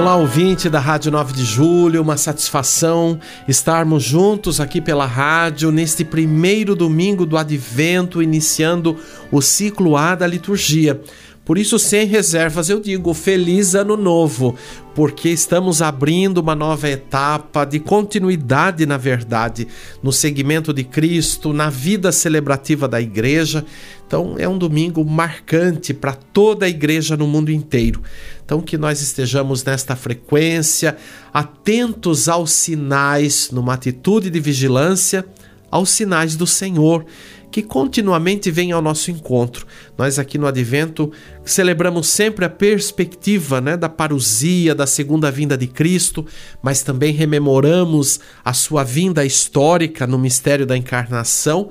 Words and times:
Olá, 0.00 0.16
ouvinte 0.16 0.70
da 0.70 0.80
Rádio 0.80 1.12
9 1.12 1.34
de 1.34 1.44
Julho, 1.44 2.00
uma 2.00 2.16
satisfação 2.16 3.20
estarmos 3.46 4.02
juntos 4.02 4.58
aqui 4.58 4.80
pela 4.80 5.04
rádio 5.04 5.70
neste 5.70 6.06
primeiro 6.06 6.74
domingo 6.74 7.26
do 7.26 7.36
Advento, 7.36 8.22
iniciando 8.22 8.98
o 9.30 9.42
ciclo 9.42 9.98
A 9.98 10.14
da 10.14 10.26
liturgia. 10.26 10.98
Por 11.44 11.58
isso, 11.58 11.78
sem 11.78 12.06
reservas, 12.06 12.68
eu 12.68 12.78
digo 12.78 13.12
feliz 13.12 13.74
ano 13.74 13.96
novo, 13.96 14.54
porque 14.94 15.30
estamos 15.30 15.80
abrindo 15.80 16.38
uma 16.38 16.54
nova 16.54 16.88
etapa 16.88 17.64
de 17.64 17.80
continuidade, 17.80 18.84
na 18.84 18.96
verdade, 18.96 19.66
no 20.02 20.12
segmento 20.12 20.72
de 20.72 20.84
Cristo, 20.84 21.52
na 21.52 21.70
vida 21.70 22.12
celebrativa 22.12 22.86
da 22.86 23.00
igreja. 23.00 23.64
Então, 24.06 24.34
é 24.38 24.46
um 24.46 24.58
domingo 24.58 25.04
marcante 25.04 25.94
para 25.94 26.12
toda 26.12 26.66
a 26.66 26.68
igreja 26.68 27.16
no 27.16 27.26
mundo 27.26 27.50
inteiro. 27.50 28.02
Então, 28.44 28.60
que 28.60 28.76
nós 28.76 29.00
estejamos 29.00 29.64
nesta 29.64 29.96
frequência, 29.96 30.96
atentos 31.32 32.28
aos 32.28 32.52
sinais, 32.52 33.50
numa 33.50 33.74
atitude 33.74 34.28
de 34.28 34.40
vigilância, 34.40 35.24
aos 35.70 35.90
sinais 35.90 36.36
do 36.36 36.46
Senhor 36.46 37.06
que 37.50 37.62
continuamente 37.62 38.50
vem 38.50 38.72
ao 38.72 38.80
nosso 38.80 39.10
encontro. 39.10 39.66
Nós 39.98 40.18
aqui 40.18 40.38
no 40.38 40.46
Advento 40.46 41.10
celebramos 41.44 42.06
sempre 42.08 42.44
a 42.44 42.50
perspectiva 42.50 43.60
né, 43.60 43.76
da 43.76 43.88
parousia, 43.88 44.74
da 44.74 44.86
segunda 44.86 45.30
vinda 45.30 45.56
de 45.56 45.66
Cristo, 45.66 46.24
mas 46.62 46.82
também 46.82 47.12
rememoramos 47.12 48.20
a 48.44 48.52
sua 48.52 48.84
vinda 48.84 49.24
histórica 49.24 50.06
no 50.06 50.18
mistério 50.18 50.64
da 50.64 50.76
encarnação. 50.76 51.70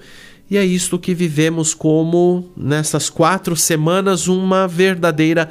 E 0.50 0.58
é 0.58 0.66
isto 0.66 1.00
que 1.00 1.14
vivemos 1.14 1.74
como, 1.74 2.50
nessas 2.58 3.10
quatro 3.10 3.56
semanas, 3.56 4.28
uma 4.28 4.68
verdadeira 4.68 5.50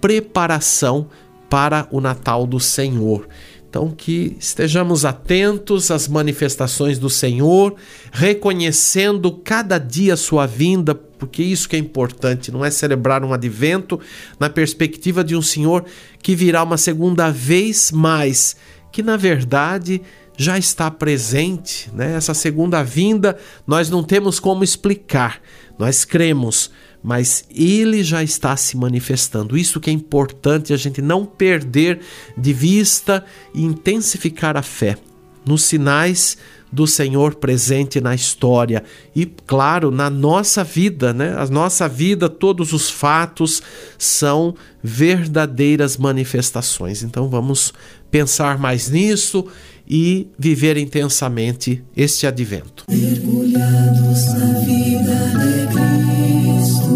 preparação 0.00 1.08
para 1.50 1.86
o 1.90 2.00
Natal 2.00 2.46
do 2.46 2.60
Senhor. 2.60 3.28
Então, 3.76 3.90
que 3.94 4.34
estejamos 4.40 5.04
atentos 5.04 5.90
às 5.90 6.08
manifestações 6.08 6.98
do 6.98 7.10
Senhor, 7.10 7.74
reconhecendo 8.10 9.30
cada 9.30 9.76
dia 9.76 10.16
sua 10.16 10.46
vinda, 10.46 10.94
porque 10.94 11.42
isso 11.42 11.68
que 11.68 11.76
é 11.76 11.78
importante, 11.78 12.50
não 12.50 12.64
é 12.64 12.70
celebrar 12.70 13.22
um 13.22 13.34
advento 13.34 14.00
na 14.40 14.48
perspectiva 14.48 15.22
de 15.22 15.36
um 15.36 15.42
Senhor 15.42 15.84
que 16.22 16.34
virá 16.34 16.62
uma 16.62 16.78
segunda 16.78 17.30
vez 17.30 17.92
mais, 17.92 18.56
que 18.90 19.02
na 19.02 19.18
verdade 19.18 20.00
já 20.36 20.58
está 20.58 20.90
presente, 20.90 21.90
né? 21.92 22.14
Essa 22.14 22.34
segunda 22.34 22.82
vinda 22.82 23.36
nós 23.66 23.90
não 23.90 24.02
temos 24.02 24.38
como 24.38 24.62
explicar, 24.62 25.40
nós 25.78 26.04
cremos 26.04 26.70
mas 27.06 27.44
ele 27.54 28.02
já 28.02 28.20
está 28.20 28.56
se 28.56 28.76
manifestando. 28.76 29.56
Isso 29.56 29.78
que 29.78 29.88
é 29.88 29.92
importante 29.92 30.72
a 30.72 30.76
gente 30.76 31.00
não 31.00 31.24
perder 31.24 32.00
de 32.36 32.52
vista 32.52 33.24
e 33.54 33.62
intensificar 33.62 34.56
a 34.56 34.62
fé 34.62 34.98
nos 35.46 35.62
sinais 35.62 36.36
do 36.72 36.84
Senhor 36.84 37.36
presente 37.36 38.00
na 38.00 38.12
história 38.12 38.82
e, 39.14 39.24
claro, 39.24 39.92
na 39.92 40.10
nossa 40.10 40.64
vida, 40.64 41.12
né? 41.12 41.32
A 41.38 41.46
nossa 41.46 41.88
vida, 41.88 42.28
todos 42.28 42.72
os 42.72 42.90
fatos 42.90 43.62
são 43.96 44.56
verdadeiras 44.82 45.96
manifestações. 45.96 47.04
Então 47.04 47.28
vamos 47.28 47.72
pensar 48.10 48.58
mais 48.58 48.90
nisso 48.90 49.46
e 49.88 50.28
viver 50.38 50.76
intensamente 50.76 51.82
este 51.96 52.26
advento. 52.26 52.84
Mergulhados 52.88 54.26
na 54.34 54.58
vida 54.60 55.14
de 55.38 55.66
Cristo, 55.72 56.94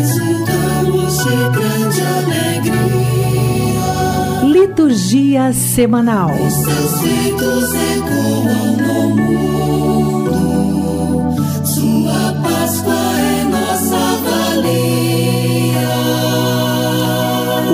exultamos 0.00 1.24
de 1.24 1.36
grande 1.58 2.00
alegria. 2.02 3.02
Liturgia 4.52 5.52
semanal. 5.52 6.30
Os 6.34 6.52
seus 6.52 7.00
feitos 7.00 7.74
ecoam 7.74 8.76
no 8.76 9.08
mundo, 9.16 9.61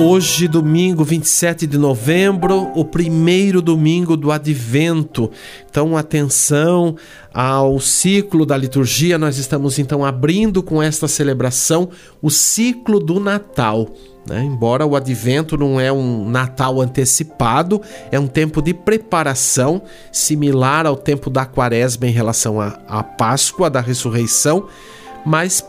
Hoje, 0.01 0.47
domingo 0.47 1.03
27 1.03 1.67
de 1.67 1.77
novembro, 1.77 2.71
o 2.73 2.85
primeiro 2.85 3.61
domingo 3.61 4.15
do 4.15 4.31
Advento. 4.31 5.29
Então, 5.69 5.97
atenção 5.97 6.95
ao 7.33 7.81
ciclo 7.81 8.45
da 8.45 8.55
liturgia. 8.55 9.17
Nós 9.17 9.37
estamos 9.37 9.77
então 9.77 10.05
abrindo 10.05 10.63
com 10.63 10.81
esta 10.81 11.05
celebração 11.05 11.89
o 12.21 12.29
ciclo 12.29 12.97
do 12.97 13.19
Natal. 13.19 13.89
Né? 14.25 14.41
Embora 14.41 14.85
o 14.85 14.95
Advento 14.95 15.57
não 15.57 15.77
é 15.81 15.91
um 15.91 16.29
Natal 16.29 16.79
antecipado, 16.79 17.81
é 18.09 18.17
um 18.17 18.27
tempo 18.27 18.61
de 18.61 18.73
preparação, 18.73 19.81
similar 20.13 20.85
ao 20.85 20.95
tempo 20.95 21.29
da 21.29 21.45
Quaresma 21.45 22.07
em 22.07 22.11
relação 22.11 22.61
à, 22.61 22.79
à 22.87 23.03
Páscoa, 23.03 23.69
da 23.69 23.81
ressurreição, 23.81 24.65
mas 25.25 25.61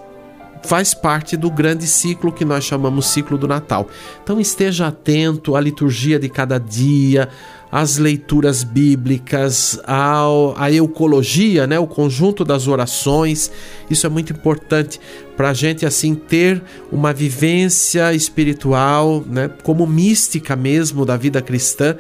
faz 0.63 0.95
parte 0.95 1.37
do 1.37 1.51
grande 1.51 1.87
ciclo 1.87 2.33
que 2.33 2.45
nós 2.45 2.65
chamamos 2.65 3.07
ciclo 3.07 3.39
do 3.39 3.49
Natal. 3.49 3.89
Então 4.23 4.41
esteja 4.41 4.89
atento 4.89 5.57
à 5.57 5.61
liturgia 5.61 6.19
de 6.19 6.29
cada 6.29 6.59
dia, 6.59 7.29
às 7.71 7.99
leituras 7.99 8.65
bíblicas, 8.65 9.81
ao, 9.87 10.55
à 10.59 10.71
eucologia, 10.71 11.67
né, 11.67 11.79
o 11.79 11.87
conjunto 11.87 12.45
das 12.45 12.67
orações. 12.67 13.51
Isso 13.89 14.07
é 14.07 14.11
muito 14.11 14.33
importante 14.33 15.01
para 15.37 15.51
a 15.51 15.55
gente 15.55 15.87
assim 15.87 16.15
ter 16.15 16.63
uma 16.91 17.13
vivência 17.13 18.13
espiritual, 18.13 19.25
né, 19.27 19.49
como 19.63 19.87
mística 19.87 20.57
mesmo 20.57 21.07
da 21.07 21.17
vida 21.17 21.41
cristã 21.41 21.97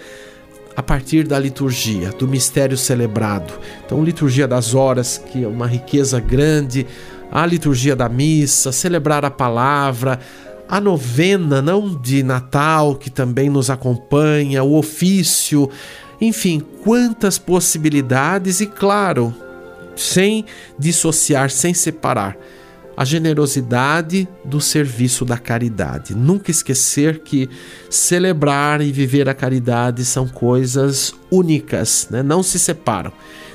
a 0.76 0.82
partir 0.82 1.26
da 1.26 1.38
liturgia, 1.38 2.10
do 2.10 2.26
mistério 2.26 2.76
celebrado. 2.76 3.52
Então, 3.84 4.02
liturgia 4.02 4.46
das 4.46 4.74
horas, 4.74 5.18
que 5.18 5.44
é 5.44 5.46
uma 5.46 5.66
riqueza 5.66 6.18
grande, 6.20 6.86
a 7.30 7.46
liturgia 7.46 7.94
da 7.94 8.08
missa, 8.08 8.72
celebrar 8.72 9.24
a 9.24 9.30
palavra, 9.30 10.18
a 10.68 10.80
novena, 10.80 11.60
não 11.60 11.94
de 12.00 12.22
Natal, 12.22 12.94
que 12.94 13.10
também 13.10 13.50
nos 13.50 13.70
acompanha, 13.70 14.62
o 14.62 14.76
ofício, 14.76 15.68
enfim, 16.20 16.62
quantas 16.84 17.38
possibilidades 17.38 18.60
e, 18.60 18.66
claro, 18.66 19.34
sem 19.96 20.44
dissociar, 20.78 21.50
sem 21.50 21.74
separar 21.74 22.36
a 22.96 23.04
generosidade 23.04 24.28
do 24.44 24.60
serviço 24.60 25.24
da 25.24 25.38
caridade. 25.38 26.14
Nunca 26.14 26.50
esquecer 26.50 27.20
que 27.20 27.48
celebrar 27.88 28.82
e 28.82 28.92
viver 28.92 29.26
a 29.26 29.32
caridade 29.32 30.04
são 30.04 30.28
coisas 30.28 31.14
únicas, 31.30 32.08
né? 32.10 32.22
não 32.22 32.42
se 32.42 32.58
separam. 32.58 33.10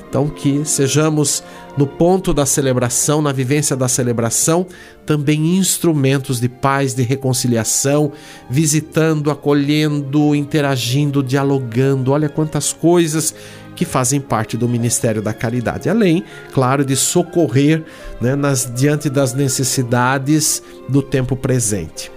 Então, 0.08 0.30
que 0.30 0.64
sejamos 0.64 1.44
no 1.78 1.86
ponto 1.86 2.34
da 2.34 2.46
celebração, 2.46 3.22
na 3.22 3.32
vivência 3.32 3.76
da 3.76 3.88
celebração, 3.88 4.66
também 5.06 5.58
instrumentos 5.58 6.40
de 6.40 6.48
paz, 6.48 6.94
de 6.94 7.04
reconciliação, 7.04 8.12
visitando, 8.50 9.30
acolhendo, 9.30 10.34
interagindo, 10.34 11.22
dialogando. 11.22 12.12
Olha 12.12 12.30
quantas 12.30 12.72
coisas 12.72 13.36
que 13.76 13.84
fazem 13.84 14.22
parte 14.22 14.56
do 14.56 14.70
ministério 14.70 15.22
da 15.22 15.34
caridade, 15.34 15.90
além, 15.90 16.24
claro, 16.54 16.86
de 16.86 16.96
socorrer 16.96 17.84
né, 18.22 18.34
nas, 18.34 18.72
diante 18.74 19.10
das 19.10 19.34
necessidades 19.34 20.64
do 20.88 21.02
tempo 21.02 21.36
presente. 21.36 22.10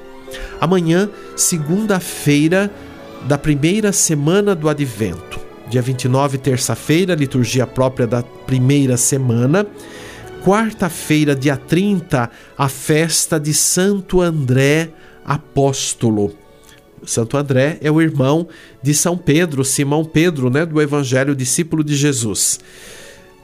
Amanhã, 0.61 1.11
segunda-feira 1.35 2.71
da 3.27 3.37
primeira 3.37 3.93
semana 3.93 4.55
do 4.55 4.69
Advento 4.69 5.48
dia 5.69 5.83
29, 5.83 6.39
terça-feira, 6.39 7.15
liturgia 7.15 7.67
própria 7.67 8.07
da 8.07 8.23
primeira 8.23 8.97
semana. 8.97 9.67
Quarta-feira, 10.43 11.35
dia 11.35 11.57
30, 11.57 12.31
a 12.57 12.69
festa 12.69 13.39
de 13.39 13.53
Santo 13.53 14.21
André 14.21 14.91
Apóstolo. 15.25 16.35
Santo 17.05 17.37
André 17.37 17.79
é 17.83 17.91
o 17.91 18.01
irmão 18.01 18.49
de 18.83 18.95
São 18.95 19.17
Pedro, 19.17 19.65
Simão 19.65 20.05
Pedro, 20.05 20.49
né, 20.49 20.65
do 20.65 20.81
Evangelho 20.81 21.35
discípulo 21.35 21.85
de 21.85 21.95
Jesus. 21.95 22.59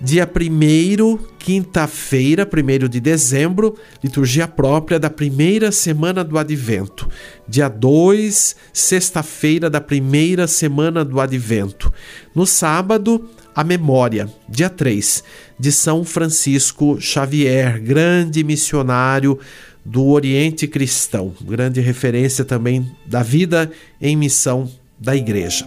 Dia 0.05 0.29
1 0.31 1.19
quinta-feira, 1.39 2.47
1 2.47 2.89
de 2.91 3.01
dezembro, 3.01 3.75
liturgia 4.03 4.47
própria 4.47 4.99
da 5.01 5.09
primeira 5.09 5.73
semana 5.73 6.23
do 6.23 6.37
Advento. 6.37 7.09
Dia 7.49 7.69
2, 7.71 8.55
sexta-feira 8.71 9.71
da 9.71 9.81
primeira 9.81 10.47
semana 10.47 11.03
do 11.07 11.19
Advento. 11.19 11.91
No 12.35 12.45
sábado, 12.47 13.31
a 13.55 13.65
memória, 13.65 14.29
dia 14.47 14.69
3, 14.69 15.25
de 15.59 15.73
São 15.73 16.05
Francisco 16.05 17.01
Xavier, 17.01 17.81
grande 17.81 18.45
missionário 18.45 19.39
do 19.83 20.05
Oriente 20.09 20.67
Cristão, 20.67 21.33
grande 21.41 21.81
referência 21.81 22.45
também 22.45 22.95
da 23.07 23.23
vida 23.23 23.73
em 23.99 24.15
missão 24.17 24.71
da 25.01 25.17
Igreja. 25.17 25.67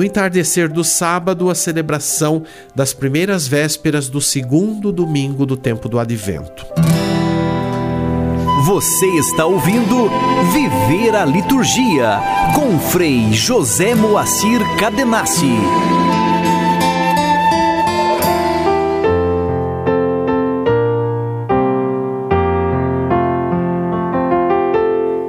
No 0.00 0.06
entardecer 0.06 0.72
do 0.72 0.82
sábado, 0.82 1.50
a 1.50 1.54
celebração 1.54 2.42
das 2.74 2.94
primeiras 2.94 3.46
vésperas 3.46 4.08
do 4.08 4.18
segundo 4.18 4.90
domingo 4.90 5.44
do 5.44 5.58
tempo 5.58 5.90
do 5.90 5.98
Advento. 5.98 6.64
Você 8.64 9.06
está 9.18 9.44
ouvindo 9.44 10.08
Viver 10.54 11.14
a 11.14 11.26
Liturgia 11.26 12.18
com 12.54 12.78
Frei 12.78 13.30
José 13.34 13.94
Moacir 13.94 14.62
Cadenassi. 14.78 15.52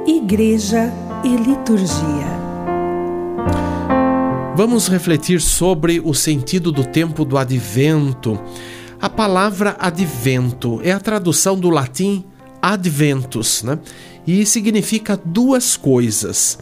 Igreja 0.06 0.90
e 1.22 1.36
Liturgia. 1.36 2.41
Vamos 4.54 4.86
refletir 4.86 5.40
sobre 5.40 5.98
o 5.98 6.12
sentido 6.12 6.70
do 6.70 6.84
tempo 6.84 7.24
do 7.24 7.38
advento. 7.38 8.38
A 9.00 9.08
palavra 9.08 9.74
advento 9.78 10.78
é 10.84 10.92
a 10.92 11.00
tradução 11.00 11.58
do 11.58 11.70
latim 11.70 12.22
adventus, 12.60 13.62
né? 13.62 13.78
E 14.26 14.44
significa 14.44 15.18
duas 15.24 15.74
coisas. 15.74 16.58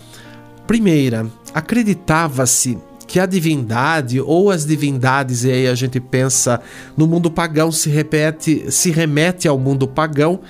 Primeira, 0.69 1.27
acreditava-se 1.53 2.79
que 3.09 3.19
a 3.19 3.27
divindade 3.27 4.21
ou 4.21 4.53
as 4.53 4.65
divindades, 4.65 5.43
e 5.43 5.51
aí 5.51 5.67
a 5.67 5.75
gente 5.75 5.99
pensa 5.99 6.61
no 6.97 7.09
mundo 7.09 7.29
pagão, 7.29 7.73
se 7.73 7.91
repete, 7.91 8.71
se 8.71 8.93
remete 8.93 9.49
ao 9.49 9.59
mundo 9.59 9.89
pagão. 9.89 10.41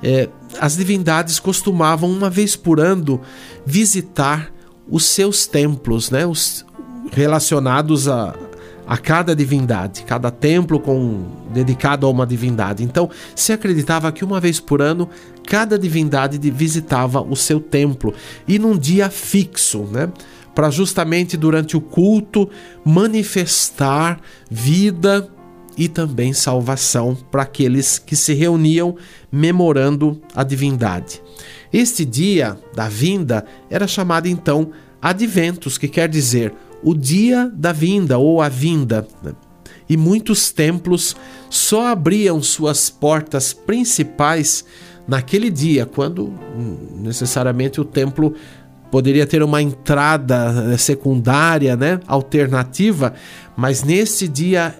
É, 0.00 0.28
as 0.60 0.76
divindades 0.76 1.40
costumavam, 1.40 2.08
uma 2.08 2.30
vez 2.30 2.54
por 2.54 2.78
ano, 2.78 3.20
visitar 3.66 4.54
os 4.88 5.06
seus 5.06 5.46
templos, 5.46 6.10
né? 6.10 6.24
Os, 6.24 6.64
relacionados 7.14 8.08
a, 8.08 8.34
a 8.86 8.98
cada 8.98 9.34
divindade, 9.34 10.02
cada 10.02 10.30
templo 10.30 10.80
com 10.80 11.24
dedicado 11.52 12.06
a 12.06 12.10
uma 12.10 12.26
divindade. 12.26 12.82
Então, 12.82 13.08
se 13.34 13.52
acreditava 13.52 14.10
que 14.12 14.24
uma 14.24 14.40
vez 14.40 14.60
por 14.60 14.82
ano 14.82 15.08
cada 15.46 15.78
divindade 15.78 16.38
visitava 16.50 17.20
o 17.20 17.36
seu 17.36 17.60
templo 17.60 18.12
e 18.46 18.58
num 18.58 18.76
dia 18.76 19.08
fixo, 19.08 19.84
né? 19.84 20.10
Para 20.54 20.70
justamente 20.70 21.36
durante 21.36 21.76
o 21.76 21.80
culto 21.80 22.48
manifestar 22.84 24.20
vida 24.50 25.28
e 25.76 25.88
também 25.88 26.32
salvação 26.32 27.16
para 27.30 27.42
aqueles 27.42 27.98
que 27.98 28.14
se 28.14 28.32
reuniam 28.34 28.96
memorando 29.30 30.20
a 30.34 30.44
divindade. 30.44 31.20
Este 31.72 32.04
dia 32.04 32.56
da 32.72 32.88
vinda 32.88 33.44
era 33.68 33.88
chamado 33.88 34.28
então 34.28 34.70
Adventus, 35.02 35.76
que 35.76 35.88
quer 35.88 36.08
dizer 36.08 36.54
o 36.84 36.94
dia 36.94 37.50
da 37.52 37.72
vinda 37.72 38.18
ou 38.18 38.42
a 38.42 38.48
vinda. 38.48 39.06
E 39.88 39.96
muitos 39.96 40.52
templos 40.52 41.16
só 41.50 41.88
abriam 41.88 42.42
suas 42.42 42.90
portas 42.90 43.52
principais 43.52 44.64
naquele 45.06 45.50
dia, 45.50 45.86
quando 45.86 46.26
hum, 46.26 46.76
necessariamente 47.02 47.80
o 47.80 47.84
templo 47.84 48.34
poderia 48.90 49.26
ter 49.26 49.42
uma 49.42 49.60
entrada 49.60 50.70
eh, 50.72 50.76
secundária, 50.76 51.76
né, 51.76 52.00
alternativa, 52.06 53.12
mas 53.56 53.82
nesse 53.82 54.28
dia 54.28 54.74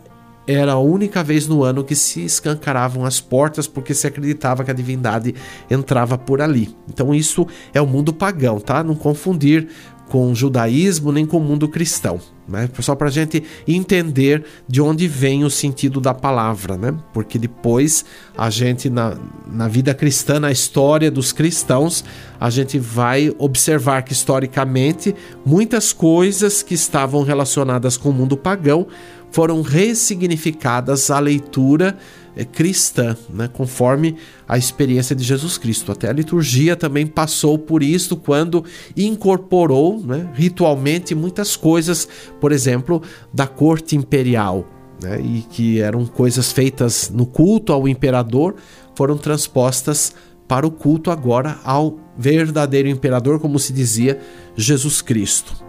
era 0.47 0.73
a 0.73 0.79
única 0.79 1.23
vez 1.25 1.49
no 1.49 1.65
ano 1.65 1.83
que 1.83 1.95
se 1.95 2.25
escancaravam 2.25 3.05
as 3.05 3.21
portas 3.21 3.67
porque 3.67 3.95
se 3.95 4.07
acreditava 4.07 4.63
que 4.63 4.71
a 4.71 4.75
divindade 4.75 5.35
entrava 5.71 6.19
por 6.19 6.41
ali. 6.41 6.75
Então 6.89 7.15
isso 7.15 7.47
é 7.73 7.81
o 7.81 7.87
mundo 7.87 8.13
pagão, 8.13 8.61
tá? 8.61 8.85
Não 8.85 8.95
confundir 8.95 9.69
com 10.09 10.31
o 10.31 10.35
judaísmo 10.35 11.11
nem 11.11 11.25
com 11.27 11.39
o 11.39 11.41
mundo 11.41 11.69
cristão. 11.69 12.21
Né? 12.47 12.69
Só 12.81 12.95
para 12.95 13.09
a 13.09 13.11
gente 13.11 13.43
entender 13.67 14.45
de 14.69 14.81
onde 14.81 15.09
vem 15.09 15.45
o 15.45 15.51
sentido 15.51 15.99
da 15.99 16.13
palavra, 16.13 16.77
né? 16.77 16.95
porque 17.13 17.39
depois 17.39 18.05
a 18.37 18.51
gente, 18.51 18.91
na, 18.91 19.17
na 19.51 19.67
vida 19.67 19.95
cristã, 19.95 20.39
na 20.39 20.53
história 20.53 21.11
dos 21.11 21.33
cristãos, 21.33 22.05
a 22.39 22.51
gente 22.51 22.79
vai 22.79 23.35
observar 23.39 24.03
que 24.03 24.13
historicamente 24.13 25.15
muitas 25.45 25.93
coisas 25.93 26.63
que 26.63 26.75
estavam 26.75 27.23
relacionadas 27.23 27.97
com 27.97 28.11
o 28.11 28.13
mundo 28.13 28.37
pagão 28.37 28.87
foram 29.35 29.63
ressignificadas 29.63 31.11
à 31.11 31.19
leitura 31.19 31.99
é, 32.37 32.45
cristã, 32.45 33.17
né, 33.29 33.51
conforme 33.53 34.15
a 34.47 34.57
experiência 34.57 35.15
de 35.15 35.25
Jesus 35.25 35.59
Cristo. 35.59 35.91
Até 35.91 36.09
a 36.09 36.13
liturgia 36.13 36.77
também 36.77 37.05
passou 37.05 37.59
por 37.59 37.83
isso 37.83 38.15
quando 38.15 38.65
incorporou 38.97 40.01
né, 40.01 40.31
ritualmente 40.35 41.17
muitas 41.17 41.57
coisas, 41.57 42.09
por 42.41 42.53
exemplo, 42.53 43.03
da 43.33 43.45
corte 43.45 43.97
imperial, 43.97 44.69
né, 45.03 45.21
e 45.21 45.45
que 45.51 45.81
eram 45.81 46.07
coisas 46.07 46.53
feitas 46.53 47.11
no 47.11 47.27
culto 47.27 47.73
ao 47.73 47.89
imperador, 47.89 48.55
foram 48.95 49.17
transpostas 49.17 50.15
para 50.47 50.65
o 50.65 50.71
culto 50.71 51.11
agora 51.11 51.59
ao 51.65 51.99
verdadeiro 52.17 52.89
imperador, 52.89 53.41
como 53.41 53.59
se 53.59 53.73
dizia, 53.73 54.21
Jesus 54.57 55.03
Cristo. 55.03 55.64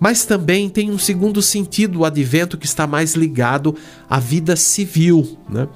Mas 0.00 0.24
também 0.24 0.70
tem 0.70 0.90
um 0.90 0.98
segundo 0.98 1.42
sentido 1.42 2.00
o 2.00 2.04
advento 2.06 2.56
que 2.56 2.64
está 2.64 2.86
mais 2.86 3.14
ligado 3.14 3.76
à 4.08 4.18
vida 4.18 4.56
civil. 4.56 5.38
Né? 5.46 5.68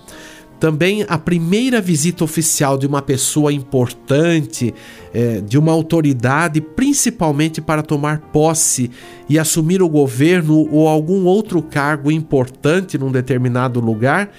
Também 0.59 1.05
a 1.07 1.19
primeira 1.19 1.79
visita 1.79 2.25
oficial 2.25 2.79
de 2.79 2.87
uma 2.87 3.03
pessoa 3.03 3.53
importante, 3.53 4.73
é, 5.13 5.43
de 5.43 5.59
uma 5.59 5.73
autoridade, 5.73 6.59
principalmente 6.63 7.61
para 7.61 7.83
tomar 7.83 8.19
posse 8.33 8.91
e 9.29 9.39
assumir 9.39 9.83
o 9.83 9.89
governo 9.89 10.67
ou 10.73 10.89
algum 10.89 11.27
outro 11.27 11.61
cargo 11.61 12.11
importante 12.11 12.97
num 12.97 13.13
determinado 13.13 13.79
lugar, 13.79 14.31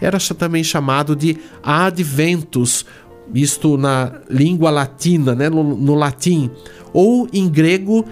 era 0.00 0.18
também 0.18 0.62
chamado 0.62 1.16
de 1.16 1.36
adventus, 1.62 2.86
isto 3.34 3.76
na 3.76 4.20
língua 4.30 4.70
latina, 4.70 5.34
né, 5.34 5.48
no, 5.48 5.62
no 5.62 5.94
latim, 5.94 6.50
ou 6.92 7.28
em 7.32 7.48
grego 7.48 8.04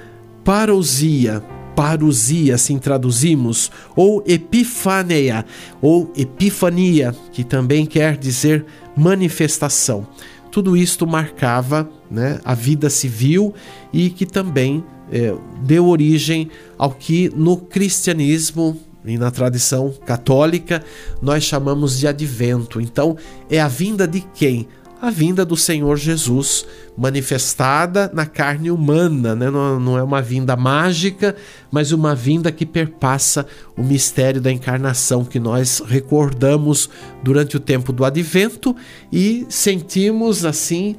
parousia, 0.44 1.42
parousia, 1.74 2.54
assim 2.54 2.78
traduzimos, 2.78 3.70
ou 3.96 4.22
epifaneia, 4.26 5.44
ou 5.80 6.12
epifania, 6.16 7.14
que 7.32 7.44
também 7.44 7.86
quer 7.86 8.16
dizer 8.16 8.64
manifestação. 8.96 10.06
Tudo 10.50 10.76
isto 10.76 11.06
marcava 11.06 11.88
né, 12.10 12.40
a 12.44 12.54
vida 12.54 12.90
civil 12.90 13.54
e 13.92 14.10
que 14.10 14.26
também 14.26 14.84
é, 15.10 15.34
deu 15.62 15.86
origem 15.86 16.50
ao 16.76 16.90
que 16.90 17.30
no 17.34 17.56
cristianismo 17.56 18.78
e 19.04 19.16
na 19.16 19.30
tradição 19.30 19.92
católica 20.04 20.84
nós 21.22 21.44
chamamos 21.44 21.98
de 21.98 22.06
advento. 22.06 22.80
Então, 22.80 23.16
é 23.48 23.60
a 23.60 23.68
vinda 23.68 24.06
de 24.06 24.20
quem? 24.34 24.68
A 25.00 25.10
vinda 25.10 25.44
do 25.44 25.56
Senhor 25.56 25.96
Jesus 25.96 26.66
manifestada 26.96 28.10
na 28.12 28.26
carne 28.26 28.70
humana, 28.70 29.34
né? 29.34 29.50
não, 29.50 29.80
não 29.80 29.98
é 29.98 30.02
uma 30.02 30.20
vinda 30.20 30.54
mágica, 30.56 31.34
mas 31.70 31.90
uma 31.90 32.14
vinda 32.14 32.52
que 32.52 32.66
perpassa 32.66 33.46
o 33.76 33.82
mistério 33.82 34.40
da 34.40 34.52
encarnação 34.52 35.24
que 35.24 35.40
nós 35.40 35.82
recordamos 35.86 36.90
durante 37.22 37.56
o 37.56 37.60
tempo 37.60 37.92
do 37.92 38.04
advento 38.04 38.76
e 39.10 39.46
sentimos 39.48 40.44
assim 40.44 40.96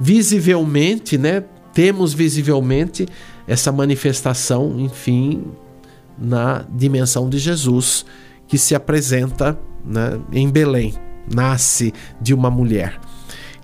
visivelmente, 0.00 1.18
né? 1.18 1.44
temos 1.74 2.14
visivelmente 2.14 3.06
essa 3.46 3.70
manifestação, 3.70 4.78
enfim, 4.78 5.44
na 6.18 6.64
dimensão 6.70 7.28
de 7.28 7.38
Jesus 7.38 8.06
que 8.46 8.56
se 8.56 8.74
apresenta 8.74 9.58
né, 9.84 10.20
em 10.32 10.48
Belém, 10.48 10.94
nasce 11.32 11.92
de 12.20 12.32
uma 12.32 12.50
mulher. 12.50 12.98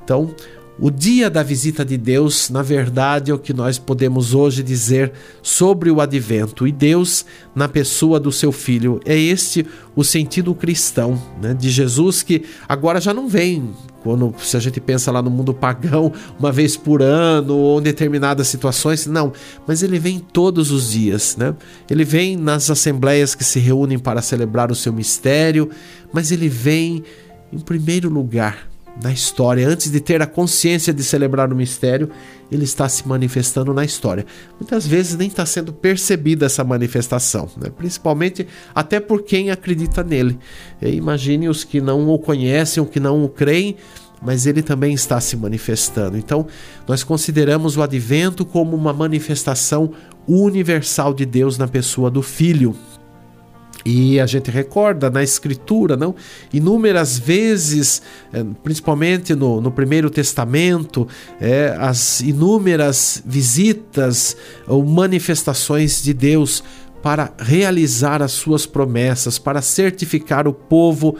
Então, 0.09 0.35
o 0.81 0.91
dia 0.91 1.29
da 1.29 1.43
visita 1.43 1.85
de 1.85 1.99
Deus, 1.99 2.49
na 2.49 2.63
verdade, 2.63 3.31
é 3.31 3.35
o 3.35 3.39
que 3.39 3.53
nós 3.53 3.79
podemos 3.79 4.33
hoje 4.33 4.63
dizer 4.63 5.13
sobre 5.43 5.91
o 5.91 6.01
advento. 6.01 6.67
E 6.67 6.73
Deus, 6.73 7.27
na 7.55 7.69
pessoa 7.69 8.19
do 8.19 8.33
seu 8.33 8.51
filho, 8.51 9.01
é 9.05 9.15
este 9.15 9.67
o 9.95 10.03
sentido 10.03 10.55
cristão 10.55 11.23
né? 11.43 11.53
de 11.53 11.69
Jesus 11.69 12.23
que 12.23 12.45
agora 12.67 13.03
já 13.03 13.13
não 13.13 13.29
vem 13.29 13.69
quando 14.03 14.35
se 14.39 14.57
a 14.57 14.61
gente 14.61 14.81
pensa 14.81 15.13
lá 15.13 15.21
no 15.21 15.29
mundo 15.29 15.53
pagão, 15.53 16.11
uma 16.39 16.51
vez 16.51 16.75
por 16.75 17.03
ano 17.03 17.55
ou 17.55 17.79
em 17.79 17.83
determinadas 17.83 18.49
situações, 18.49 19.07
não, 19.07 19.31
mas 19.67 19.83
ele 19.83 19.99
vem 19.99 20.19
todos 20.19 20.71
os 20.71 20.93
dias, 20.93 21.37
né? 21.37 21.55
Ele 21.91 22.05
vem 22.05 22.35
nas 22.35 22.71
assembleias 22.71 23.35
que 23.35 23.45
se 23.45 23.59
reúnem 23.59 23.99
para 23.99 24.23
celebrar 24.23 24.71
o 24.71 24.75
seu 24.75 24.93
mistério, 24.93 25.69
mas 26.11 26.31
ele 26.33 26.49
vem 26.49 27.03
em 27.53 27.59
primeiro 27.59 28.09
lugar 28.09 28.69
na 29.03 29.13
história, 29.13 29.67
antes 29.67 29.91
de 29.91 30.01
ter 30.01 30.21
a 30.21 30.27
consciência 30.27 30.93
de 30.93 31.05
celebrar 31.05 31.53
o 31.53 31.57
mistério, 31.57 32.11
ele 32.51 32.65
está 32.65 32.89
se 32.89 33.07
manifestando 33.07 33.73
na 33.73 33.85
história. 33.85 34.27
Muitas 34.59 34.87
vezes 34.87 35.17
nem 35.17 35.29
está 35.29 35.47
sendo 35.47 35.73
percebida 35.73 36.47
essa 36.47 36.65
manifestação, 36.65 37.49
né? 37.57 37.71
principalmente 37.71 38.47
até 38.75 38.99
por 38.99 39.23
quem 39.23 39.51
acredita 39.51 40.03
nele. 40.03 40.39
E 40.83 40.91
imagine 40.91 41.49
os 41.49 41.63
que 41.63 41.81
não 41.81 42.09
o 42.09 42.19
conhecem, 42.19 42.83
os 42.83 42.91
que 42.91 42.99
não 42.99 43.23
o 43.23 43.29
creem, 43.29 43.77
mas 44.21 44.47
ele 44.47 44.63
também 44.63 44.95
está 44.95 45.21
se 45.21 45.37
manifestando. 45.37 46.17
Então, 46.17 46.47
nós 46.87 47.05
consideramos 47.05 47.77
o 47.77 47.83
advento 47.83 48.45
como 48.45 48.77
uma 48.77 48.93
manifestação 48.93 49.93
universal 50.27 51.15
de 51.15 51.25
Deus 51.25 51.57
na 51.57 51.69
pessoa 51.69 52.11
do 52.11 52.23
Filho. 52.23 52.75
E 53.91 54.21
a 54.21 54.27
gente 54.27 54.51
recorda 54.51 55.09
na 55.09 55.23
Escritura, 55.23 55.97
não? 55.97 56.15
Inúmeras 56.53 57.19
vezes, 57.19 58.03
eh, 58.35 58.45
principalmente 58.63 59.35
no, 59.35 59.63
no 59.63 59.71
Primeiro 59.71 60.11
Testamento, 60.11 61.09
é, 61.41 61.75
as 61.79 62.21
inúmeras 62.21 63.23
visitas 63.25 64.37
ou 64.67 64.85
manifestações 64.85 66.03
de 66.03 66.13
Deus 66.13 66.63
para 67.03 67.33
realizar 67.39 68.21
as 68.21 68.33
suas 68.33 68.67
promessas, 68.67 69.39
para 69.39 69.63
certificar 69.63 70.47
o 70.47 70.53
povo 70.53 71.17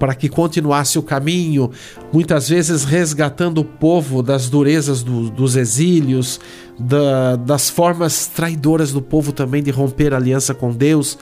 para 0.00 0.16
que 0.16 0.28
continuasse 0.28 0.98
o 0.98 1.02
caminho, 1.02 1.70
muitas 2.12 2.48
vezes 2.48 2.82
resgatando 2.82 3.58
o 3.58 3.64
povo 3.64 4.20
das 4.20 4.48
durezas 4.50 5.00
do, 5.00 5.30
dos 5.30 5.54
exílios, 5.54 6.40
da, 6.76 7.36
das 7.36 7.70
formas 7.70 8.26
traidoras 8.26 8.90
do 8.90 9.00
povo 9.00 9.30
também 9.30 9.62
de 9.62 9.70
romper 9.70 10.12
aliança 10.12 10.52
com 10.52 10.72
Deus 10.72 11.16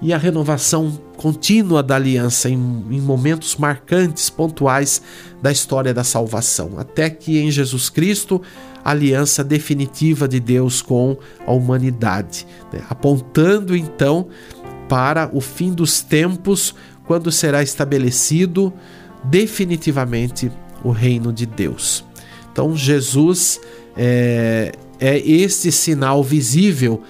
e 0.00 0.12
a 0.12 0.18
renovação 0.18 0.98
contínua 1.16 1.82
da 1.82 1.96
aliança 1.96 2.48
em, 2.48 2.54
em, 2.54 3.00
momentos 3.00 3.56
marcantes, 3.56 4.30
pontuais 4.30 5.02
da 5.42 5.50
história 5.50 5.92
da 5.92 6.04
salvação, 6.04 6.78
até 6.78 7.10
que 7.10 7.38
em 7.38 7.50
Jesus 7.50 7.90
Cristo 7.90 8.40
a 8.84 8.92
aliança 8.92 9.42
definitiva 9.42 10.28
de 10.28 10.38
Deus 10.38 10.80
com 10.80 11.16
a 11.44 11.52
humanidade, 11.52 12.46
né? 12.72 12.80
apontando 12.88 13.76
então 13.76 14.28
para 14.88 15.28
o 15.32 15.40
fim 15.40 15.72
dos 15.72 16.00
tempos, 16.00 16.74
quando 17.04 17.32
será 17.32 17.62
estabelecido 17.62 18.72
definitivamente 19.24 20.50
o 20.84 20.90
reino 20.90 21.32
de 21.32 21.44
Deus. 21.44 22.04
Então 22.52 22.76
Jesus 22.76 23.60
é, 23.96 24.72
é 25.00 25.18
este 25.18 25.72
sinal 25.72 26.22
visível, 26.22 27.02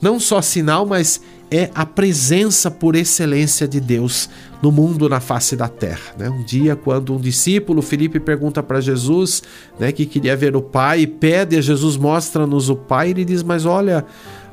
não 0.00 0.20
só 0.20 0.42
sinal, 0.42 0.84
mas 0.84 1.20
é 1.50 1.70
a 1.74 1.86
presença 1.86 2.70
por 2.70 2.96
excelência 2.96 3.68
de 3.68 3.80
Deus 3.80 4.28
no 4.62 4.72
mundo, 4.72 5.08
na 5.08 5.20
face 5.20 5.54
da 5.54 5.68
terra. 5.68 6.14
Né? 6.18 6.28
Um 6.28 6.42
dia, 6.42 6.74
quando 6.74 7.14
um 7.14 7.20
discípulo, 7.20 7.80
Felipe, 7.82 8.18
pergunta 8.18 8.62
para 8.62 8.80
Jesus 8.80 9.42
né, 9.78 9.92
que 9.92 10.06
queria 10.06 10.36
ver 10.36 10.56
o 10.56 10.62
Pai, 10.62 11.00
e 11.00 11.06
pede 11.06 11.56
a 11.56 11.60
Jesus, 11.60 11.96
mostra-nos 11.96 12.68
o 12.68 12.76
Pai, 12.76 13.10
ele 13.10 13.24
diz: 13.24 13.42
Mas 13.42 13.64
olha, 13.64 14.04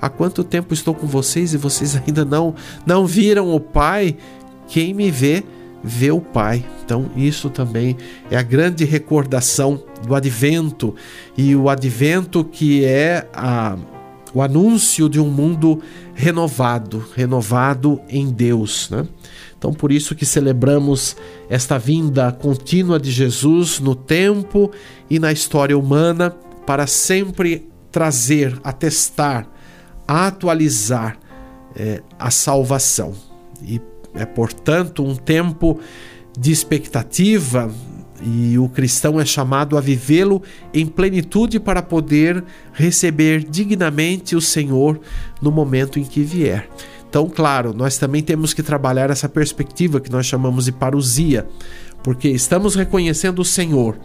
há 0.01 0.09
quanto 0.09 0.43
tempo 0.43 0.73
estou 0.73 0.93
com 0.93 1.07
vocês 1.07 1.53
e 1.53 1.57
vocês 1.57 1.95
ainda 1.95 2.23
não, 2.23 2.53
não 2.85 3.05
viram 3.05 3.53
o 3.55 3.59
Pai? 3.59 4.15
Quem 4.67 4.93
me 4.93 5.09
vê, 5.09 5.43
vê 5.83 6.11
o 6.11 6.21
Pai. 6.21 6.63
Então, 6.85 7.09
isso 7.15 7.49
também 7.49 7.97
é 8.29 8.37
a 8.37 8.43
grande 8.43 8.85
recordação 8.85 9.81
do 10.05 10.13
advento, 10.13 10.93
e 11.37 11.55
o 11.55 11.69
advento 11.69 12.43
que 12.43 12.85
é 12.85 13.27
a 13.33 13.77
o 14.33 14.41
anúncio 14.41 15.09
de 15.09 15.19
um 15.19 15.29
mundo 15.29 15.81
renovado, 16.13 17.03
renovado 17.15 18.01
em 18.09 18.29
Deus, 18.29 18.89
né? 18.89 19.07
Então, 19.57 19.71
por 19.71 19.91
isso 19.91 20.15
que 20.15 20.25
celebramos 20.25 21.15
esta 21.47 21.77
vinda 21.77 22.31
contínua 22.31 22.99
de 22.99 23.11
Jesus 23.11 23.79
no 23.79 23.93
tempo 23.93 24.71
e 25.07 25.19
na 25.19 25.31
história 25.31 25.77
humana 25.77 26.31
para 26.65 26.87
sempre 26.87 27.69
trazer, 27.91 28.59
atestar, 28.63 29.47
atualizar 30.07 31.19
é, 31.75 32.01
a 32.17 32.31
salvação. 32.31 33.13
E 33.61 33.79
é, 34.15 34.25
portanto, 34.25 35.05
um 35.05 35.15
tempo 35.15 35.79
de 36.37 36.51
expectativa, 36.51 37.71
e 38.23 38.57
o 38.57 38.69
cristão 38.69 39.19
é 39.19 39.25
chamado 39.25 39.77
a 39.77 39.81
vivê-lo 39.81 40.41
em 40.73 40.85
plenitude 40.85 41.59
para 41.59 41.81
poder 41.81 42.43
receber 42.73 43.43
dignamente 43.43 44.35
o 44.35 44.41
Senhor 44.41 44.99
no 45.41 45.51
momento 45.51 45.99
em 45.99 46.03
que 46.03 46.21
vier. 46.21 46.69
Então, 47.09 47.29
claro, 47.29 47.73
nós 47.73 47.97
também 47.97 48.23
temos 48.23 48.53
que 48.53 48.63
trabalhar 48.63 49.09
essa 49.09 49.27
perspectiva 49.27 49.99
que 49.99 50.11
nós 50.11 50.25
chamamos 50.25 50.65
de 50.65 50.71
parousia, 50.71 51.45
porque 52.01 52.29
estamos 52.29 52.73
reconhecendo 52.75 53.39
o 53.39 53.45
Senhor, 53.45 53.97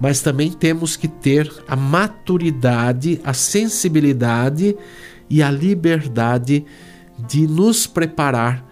mas 0.00 0.20
também 0.20 0.50
temos 0.50 0.96
que 0.96 1.08
ter 1.08 1.52
a 1.66 1.74
maturidade, 1.74 3.20
a 3.24 3.34
sensibilidade 3.34 4.76
e 5.28 5.42
a 5.42 5.50
liberdade 5.50 6.64
de 7.26 7.46
nos 7.46 7.86
preparar 7.86 8.64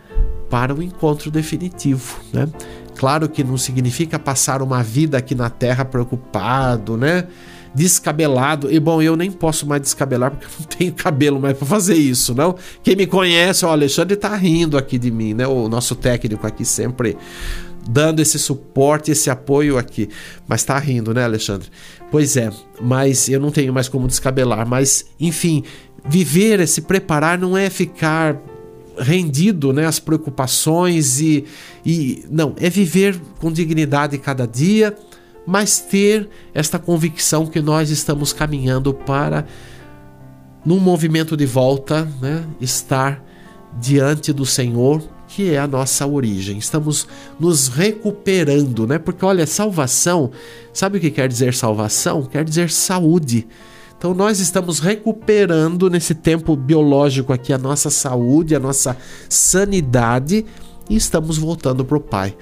para 0.49 0.75
o 0.75 0.83
encontro 0.83 1.30
definitivo, 1.30 2.21
né? 2.33 2.49
Claro 3.00 3.30
que 3.30 3.42
não 3.42 3.57
significa 3.57 4.19
passar 4.19 4.61
uma 4.61 4.83
vida 4.83 5.16
aqui 5.16 5.35
na 5.35 5.49
Terra 5.49 5.87
preocupado, 5.87 6.99
né? 6.99 7.28
Descabelado. 7.75 8.71
E 8.71 8.78
bom, 8.78 9.00
eu 9.00 9.16
nem 9.16 9.30
posso 9.30 9.66
mais 9.66 9.80
descabelar 9.80 10.33
porque 10.33 10.45
eu 10.45 10.50
não 10.59 10.66
tenho 10.76 10.92
cabelo 10.92 11.40
mais 11.40 11.57
para 11.57 11.66
fazer 11.66 11.95
isso, 11.95 12.35
não? 12.35 12.54
Quem 12.83 12.95
me 12.95 13.07
conhece, 13.07 13.64
o 13.64 13.69
Alexandre 13.71 14.16
tá 14.16 14.37
rindo 14.37 14.76
aqui 14.76 14.99
de 14.99 15.11
mim, 15.11 15.33
né? 15.33 15.47
O 15.47 15.66
nosso 15.66 15.95
técnico 15.95 16.47
aqui 16.47 16.62
sempre 16.62 17.16
dando 17.88 18.21
esse 18.21 18.38
suporte, 18.38 19.11
esse 19.11 19.30
apoio 19.30 19.78
aqui. 19.78 20.11
Mas 20.47 20.62
tá 20.62 20.78
rindo, 20.78 21.14
né, 21.14 21.25
Alexandre? 21.25 21.71
Pois 22.11 22.37
é, 22.37 22.50
mas 22.83 23.30
eu 23.30 23.40
não 23.40 23.50
tenho 23.50 23.73
mais 23.73 23.88
como 23.88 24.07
descabelar. 24.07 24.69
Mas, 24.69 25.07
enfim, 25.19 25.64
viver, 26.07 26.69
se 26.69 26.83
preparar 26.83 27.38
não 27.38 27.57
é 27.57 27.71
ficar 27.71 28.37
rendido 29.00 29.73
né, 29.73 29.87
às 29.87 29.99
preocupações 29.99 31.21
e, 31.21 31.45
e. 31.85 32.25
Não, 32.30 32.54
é 32.59 32.69
viver 32.69 33.21
com 33.38 33.52
dignidade 33.52 34.19
cada 34.19 34.47
dia, 34.47 34.97
mas 35.47 35.80
ter 35.80 36.28
esta 36.54 36.78
convicção 36.78 37.47
que 37.47 37.61
nós 37.61 37.90
estamos 37.90 38.33
caminhando 38.33 38.92
para, 38.92 39.47
num 40.64 40.78
movimento 40.78 41.37
de 41.37 41.47
volta, 41.47 42.07
né, 42.21 42.45
estar 42.61 43.25
diante 43.78 44.33
do 44.33 44.45
Senhor, 44.45 45.02
que 45.28 45.54
é 45.54 45.59
a 45.59 45.66
nossa 45.66 46.07
origem. 46.07 46.59
Estamos 46.59 47.07
nos 47.38 47.69
recuperando, 47.69 48.87
né? 48.87 48.99
Porque 48.99 49.25
olha, 49.25 49.47
salvação, 49.47 50.33
sabe 50.73 50.99
o 50.99 51.00
que 51.00 51.11
quer 51.11 51.28
dizer 51.28 51.54
salvação? 51.54 52.25
Quer 52.25 52.45
dizer 52.45 52.69
saúde. 52.71 53.47
Então 54.00 54.14
nós 54.14 54.40
estamos 54.40 54.78
recuperando 54.78 55.90
nesse 55.90 56.14
tempo 56.14 56.57
biológico 56.57 57.35
aqui 57.35 57.52
a 57.52 57.59
nossa 57.59 57.90
saúde, 57.90 58.57
a 58.57 58.59
nossa 58.59 58.97
sanidade 59.28 60.47
e 60.88 60.97
estamos 60.97 61.37
voltando 61.37 61.85
para 61.85 61.99
o 61.99 62.00
Pai. 62.00 62.35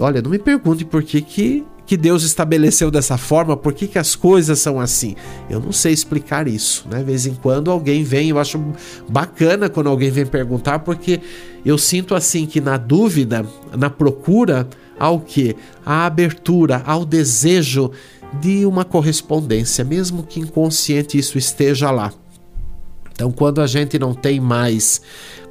Olha, 0.00 0.20
não 0.20 0.32
me 0.32 0.38
pergunte 0.40 0.84
por 0.84 1.04
que, 1.04 1.20
que, 1.22 1.64
que 1.86 1.96
Deus 1.96 2.24
estabeleceu 2.24 2.90
dessa 2.90 3.16
forma, 3.16 3.56
por 3.56 3.72
que, 3.72 3.86
que 3.86 4.00
as 4.00 4.16
coisas 4.16 4.58
são 4.58 4.80
assim. 4.80 5.14
Eu 5.48 5.60
não 5.60 5.70
sei 5.70 5.92
explicar 5.92 6.48
isso, 6.48 6.84
né? 6.90 6.98
De 6.98 7.04
vez 7.04 7.24
em 7.24 7.34
quando 7.34 7.70
alguém 7.70 8.02
vem, 8.02 8.30
eu 8.30 8.38
acho 8.40 8.60
bacana 9.08 9.68
quando 9.68 9.88
alguém 9.88 10.10
vem 10.10 10.26
perguntar, 10.26 10.80
porque 10.80 11.20
eu 11.64 11.78
sinto 11.78 12.16
assim 12.16 12.46
que 12.46 12.60
na 12.60 12.76
dúvida, 12.76 13.46
na 13.78 13.88
procura, 13.88 14.68
ao 14.98 15.20
que? 15.20 15.54
A 15.84 16.06
abertura, 16.06 16.82
ao 16.84 17.04
desejo 17.04 17.92
de 18.40 18.66
uma 18.66 18.84
correspondência, 18.84 19.84
mesmo 19.84 20.22
que 20.22 20.40
inconsciente 20.40 21.18
isso 21.18 21.38
esteja 21.38 21.90
lá. 21.90 22.12
Então, 23.12 23.32
quando 23.32 23.60
a 23.60 23.66
gente 23.66 23.98
não 23.98 24.12
tem 24.12 24.38
mais 24.38 25.00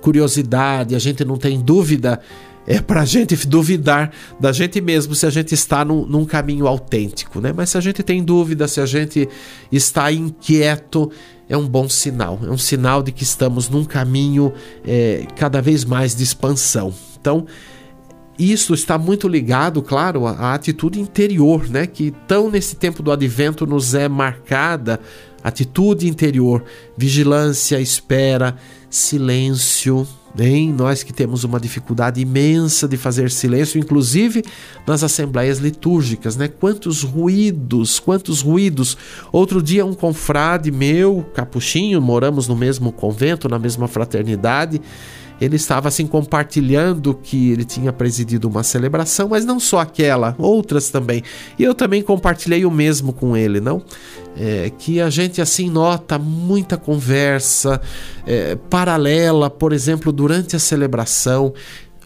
curiosidade, 0.01 0.95
a 0.95 0.99
gente 0.99 1.25
não 1.25 1.35
tem 1.35 1.59
dúvida, 1.59 2.21
é 2.67 2.79
para 2.79 3.01
a 3.01 3.05
gente 3.05 3.35
duvidar 3.47 4.11
da 4.39 4.51
gente 4.51 4.79
mesmo 4.79 5.15
se 5.15 5.25
a 5.25 5.29
gente 5.29 5.53
está 5.53 5.83
num, 5.83 6.05
num, 6.05 6.25
caminho 6.25 6.67
autêntico, 6.67 7.41
né? 7.41 7.51
Mas 7.55 7.71
se 7.71 7.77
a 7.77 7.81
gente 7.81 8.03
tem 8.03 8.23
dúvida, 8.23 8.67
se 8.67 8.79
a 8.79 8.85
gente 8.85 9.27
está 9.71 10.11
inquieto, 10.11 11.11
é 11.49 11.57
um 11.57 11.67
bom 11.67 11.87
sinal, 11.89 12.39
é 12.43 12.49
um 12.49 12.57
sinal 12.57 13.01
de 13.01 13.11
que 13.11 13.23
estamos 13.23 13.69
num 13.69 13.83
caminho 13.83 14.53
é, 14.85 15.25
cada 15.35 15.61
vez 15.61 15.85
mais 15.85 16.15
de 16.15 16.23
expansão. 16.23 16.93
Então, 17.19 17.45
isso 18.37 18.73
está 18.73 18.97
muito 18.97 19.27
ligado, 19.27 19.81
claro, 19.81 20.25
à, 20.27 20.53
atitude 20.53 20.99
interior, 20.99 21.69
né? 21.69 21.87
Que 21.87 22.11
tão 22.27 22.49
nesse 22.49 22.75
tempo 22.75 23.01
do 23.01 23.11
advento 23.11 23.65
nos 23.65 23.93
é 23.93 24.07
marcada 24.07 24.99
atitude 25.45 26.07
interior, 26.07 26.63
vigilância, 26.97 27.79
espera, 27.79 28.55
silêncio. 28.89 30.07
Em 30.37 30.73
nós 30.73 31.01
que 31.01 31.13
temos 31.13 31.45
uma 31.45 31.59
dificuldade 31.61 32.19
imensa 32.19 32.89
de 32.89 32.97
fazer 32.97 33.31
silêncio, 33.31 33.79
inclusive 33.79 34.43
nas 34.85 35.01
assembleias 35.01 35.59
litúrgicas, 35.59 36.35
né? 36.35 36.47
Quantos 36.49 37.03
ruídos, 37.03 37.99
quantos 37.99 38.41
ruídos. 38.41 38.97
Outro 39.31 39.61
dia 39.61 39.85
um 39.85 39.93
confrade 39.93 40.71
meu, 40.71 41.25
capuchinho, 41.33 42.01
moramos 42.01 42.47
no 42.47 42.55
mesmo 42.55 42.91
convento, 42.91 43.47
na 43.47 43.59
mesma 43.59 43.87
fraternidade, 43.87 44.81
ele 45.39 45.55
estava 45.55 45.87
assim 45.87 46.07
compartilhando 46.07 47.13
que 47.13 47.51
ele 47.51 47.65
tinha 47.65 47.91
presidido 47.91 48.47
uma 48.47 48.63
celebração, 48.63 49.29
mas 49.29 49.45
não 49.45 49.59
só 49.59 49.79
aquela, 49.79 50.35
outras 50.37 50.89
também. 50.89 51.23
E 51.57 51.63
eu 51.63 51.75
também 51.75 52.01
compartilhei 52.01 52.65
o 52.65 52.71
mesmo 52.71 53.11
com 53.11 53.35
ele, 53.35 53.59
não? 53.59 53.83
É, 54.37 54.71
que 54.77 54.99
a 54.99 55.09
gente 55.09 55.41
assim 55.41 55.69
nota 55.69 56.19
muita 56.19 56.77
conversa 56.77 57.81
é, 58.25 58.55
paralela, 58.69 59.49
por 59.49 59.71
exemplo, 59.71 60.11
durante 60.11 60.55
a 60.55 60.59
celebração 60.59 61.53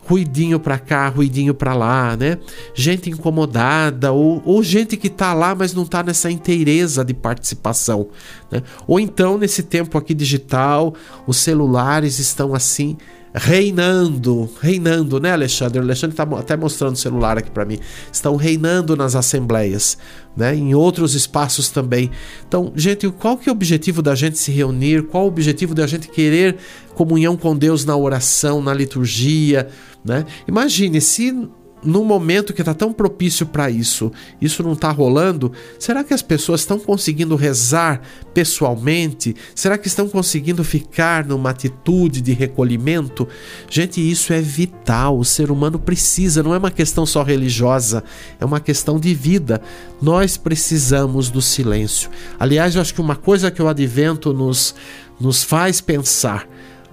ruidinho 0.09 0.59
para 0.59 0.79
cá, 0.79 1.07
ruidinho 1.07 1.53
para 1.53 1.75
lá, 1.75 2.17
né? 2.17 2.39
Gente 2.73 3.11
incomodada 3.11 4.11
ou, 4.11 4.41
ou 4.43 4.63
gente 4.63 4.97
que 4.97 5.07
tá 5.07 5.35
lá, 5.35 5.53
mas 5.53 5.75
não 5.75 5.85
tá 5.85 6.01
nessa 6.01 6.31
inteireza 6.31 7.05
de 7.05 7.13
participação, 7.13 8.09
né? 8.51 8.63
Ou 8.87 8.99
então 8.99 9.37
nesse 9.37 9.61
tempo 9.61 9.99
aqui 9.99 10.15
digital, 10.15 10.95
os 11.27 11.37
celulares 11.37 12.17
estão 12.17 12.55
assim 12.55 12.97
reinando, 13.33 14.49
reinando, 14.61 15.19
né, 15.19 15.31
Alexandre? 15.31 15.79
O 15.79 15.83
Alexandre 15.83 16.13
está 16.13 16.23
até 16.37 16.57
mostrando 16.57 16.93
o 16.93 16.97
celular 16.97 17.37
aqui 17.37 17.51
para 17.51 17.65
mim. 17.65 17.79
Estão 18.11 18.35
reinando 18.35 18.95
nas 18.95 19.15
assembleias, 19.15 19.97
né? 20.35 20.55
Em 20.55 20.73
outros 20.73 21.13
espaços 21.15 21.69
também. 21.69 22.09
Então, 22.47 22.71
gente, 22.75 23.09
qual 23.11 23.37
que 23.37 23.49
é 23.49 23.51
o 23.51 23.55
objetivo 23.55 24.01
da 24.01 24.15
gente 24.15 24.37
se 24.37 24.51
reunir? 24.51 25.03
Qual 25.03 25.25
o 25.25 25.27
objetivo 25.27 25.73
da 25.75 25.85
gente 25.85 26.07
querer 26.07 26.57
comunhão 26.95 27.37
com 27.37 27.55
Deus 27.55 27.85
na 27.85 27.95
oração, 27.95 28.61
na 28.61 28.73
liturgia, 28.73 29.67
né? 30.03 30.25
Imagine 30.47 30.99
se 30.99 31.49
num 31.83 32.03
momento 32.03 32.53
que 32.53 32.61
está 32.61 32.73
tão 32.73 32.91
propício 32.91 33.45
para 33.45 33.69
isso, 33.69 34.11
isso 34.41 34.61
não 34.61 34.73
está 34.73 34.91
rolando, 34.91 35.51
será 35.77 36.03
que 36.03 36.13
as 36.13 36.21
pessoas 36.21 36.61
estão 36.61 36.79
conseguindo 36.79 37.35
rezar 37.35 38.01
pessoalmente? 38.33 39.35
Será 39.55 39.77
que 39.77 39.87
estão 39.87 40.07
conseguindo 40.07 40.63
ficar 40.63 41.25
numa 41.25 41.51
atitude 41.51 42.21
de 42.21 42.33
recolhimento? 42.33 43.27
Gente, 43.69 43.99
isso 43.99 44.33
é 44.33 44.41
vital. 44.41 45.17
O 45.17 45.25
ser 45.25 45.51
humano 45.51 45.79
precisa, 45.79 46.43
não 46.43 46.53
é 46.53 46.57
uma 46.57 46.71
questão 46.71 47.05
só 47.05 47.23
religiosa, 47.23 48.03
é 48.39 48.45
uma 48.45 48.59
questão 48.59 48.99
de 48.99 49.13
vida. 49.13 49.61
Nós 50.01 50.37
precisamos 50.37 51.29
do 51.29 51.41
silêncio. 51.41 52.09
Aliás, 52.39 52.75
eu 52.75 52.81
acho 52.81 52.93
que 52.93 53.01
uma 53.01 53.15
coisa 53.15 53.51
que 53.51 53.61
o 53.61 53.67
advento 53.67 54.33
nos, 54.33 54.75
nos 55.19 55.43
faz 55.43 55.81
pensar 55.81 56.47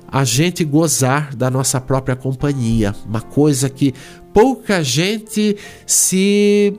a 0.09 0.25
gente 0.25 0.65
gozar 0.65 1.35
da 1.35 1.51
nossa 1.51 1.81
própria 1.81 2.15
companhia, 2.15 2.95
uma 3.07 3.21
coisa 3.21 3.69
que 3.69 3.93
pouca 4.37 4.85
gente 4.85 5.57
se 5.87 6.79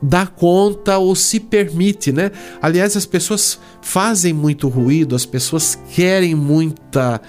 dá 0.00 0.26
conta 0.26 0.96
ou 0.96 1.14
se 1.14 1.38
permite, 1.38 2.10
né? 2.10 2.30
Aliás, 2.62 2.96
as 2.96 3.04
pessoas 3.04 3.60
fazem 3.82 4.32
muito 4.32 4.68
ruído, 4.68 5.14
as 5.14 5.26
pessoas 5.26 5.78
querem 5.94 6.34
muita 6.34 7.20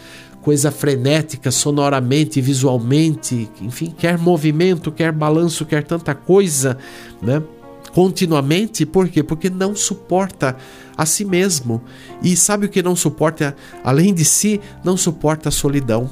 coisa 0.42 0.72
frenética, 0.72 1.51
sonoramente, 1.51 2.39
visualmente, 2.39 3.50
enfim, 3.62 3.94
quer 3.98 4.18
movimento, 4.18 4.94
quer 4.94 5.12
balanço, 5.12 5.66
quer 5.66 5.84
tanta 5.84 6.16
coisa, 6.16 6.78
né? 7.22 7.44
Continuamente, 7.92 8.86
por 8.86 9.10
quê? 9.10 9.22
Porque 9.22 9.50
não 9.50 9.75
suporta 9.75 10.56
a 10.96 11.06
si 11.06 11.25
mesmo. 11.25 11.82
E 12.24 12.34
sabe 12.38 12.68
o 12.68 12.70
que 12.70 12.82
não 12.82 12.96
suporta? 12.96 13.54
Além 13.84 14.13
de 14.13 14.24
si, 14.24 14.62
não 14.86 14.96
suporta 14.96 15.50
a 15.50 15.51
solidão 15.51 16.10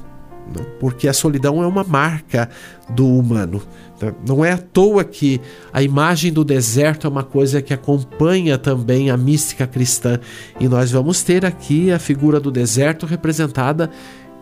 porque 0.80 1.08
a 1.08 1.14
solidão 1.14 1.62
é 1.62 1.68
uma 1.68 1.84
marca 1.84 2.50
do 2.90 3.08
humano. 3.08 3.62
Né? 4.02 4.14
Não 4.26 4.44
é 4.44 4.52
à 4.52 4.58
toa 4.58 5.04
que 5.04 5.42
a 5.74 5.82
imagem 5.82 6.32
do 6.32 6.44
deserto 6.44 7.08
é 7.08 7.10
uma 7.10 7.24
coisa 7.24 7.62
que 7.62 7.74
acompanha 7.74 8.58
também 8.58 9.10
a 9.10 9.18
mística 9.18 9.66
cristã. 9.68 10.20
E 10.60 10.68
nós 10.68 10.92
vamos 10.92 11.24
ter 11.24 11.46
aqui 11.46 11.92
a 11.92 12.00
figura 12.00 12.40
do 12.40 12.52
deserto 12.52 13.06
representada 13.06 13.90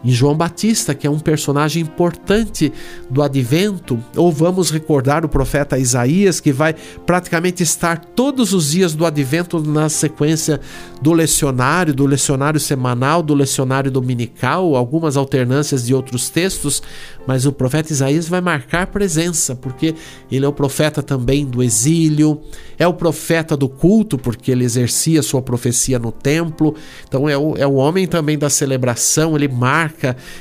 em 0.06 0.12
João 0.12 0.36
Batista, 0.36 0.94
que 0.94 1.08
é 1.08 1.10
um 1.10 1.20
personagem 1.20 1.82
importante 1.82 2.72
do 3.10 3.24
advento, 3.24 4.00
ou 4.16 4.32
vamos 4.32 4.70
recordar 4.70 5.26
o 5.26 5.30
profeta 5.30 5.80
Isaías, 5.80 6.40
que 6.40 6.54
vai 6.54 6.76
praticamente 7.08 7.64
estar 7.64 7.98
todos 7.98 8.54
os 8.54 8.70
dias 8.70 8.94
do 8.94 9.04
advento 9.04 9.60
na 9.60 9.90
sequência 9.90 10.62
do 11.02 11.12
lecionário, 11.12 11.92
do 11.92 12.06
lecionário 12.06 12.60
semanal, 12.60 13.24
do 13.24 13.34
lecionário 13.34 13.90
dominical, 13.90 14.76
algumas 14.76 15.18
alternâncias 15.18 15.84
de 15.84 15.94
outros 15.94 16.30
textos, 16.30 16.84
mas 17.26 17.48
o 17.48 17.52
profeta 17.52 17.92
Isaías 17.92 18.28
vai 18.28 18.42
marcar 18.42 18.86
presença, 18.88 19.56
porque 19.56 19.96
ele 20.32 20.46
é 20.46 20.48
o 20.48 20.54
profeta 20.54 21.02
também 21.02 21.46
do 21.46 21.64
exílio, 21.64 22.40
é 22.78 22.88
o 22.88 22.94
profeta 22.94 23.58
do 23.58 23.68
culto, 23.68 24.20
porque 24.20 24.52
ele 24.52 24.64
exercia 24.64 25.24
sua 25.24 25.42
profecia 25.42 25.98
no 25.98 26.12
templo, 26.12 26.76
então 27.08 27.28
é 27.28 27.36
o, 27.36 27.58
é 27.58 27.66
o 27.66 27.74
homem 27.74 28.06
também 28.06 28.38
da 28.38 28.52
celebração, 28.52 29.36
ele 29.36 29.48
marca 29.48 29.95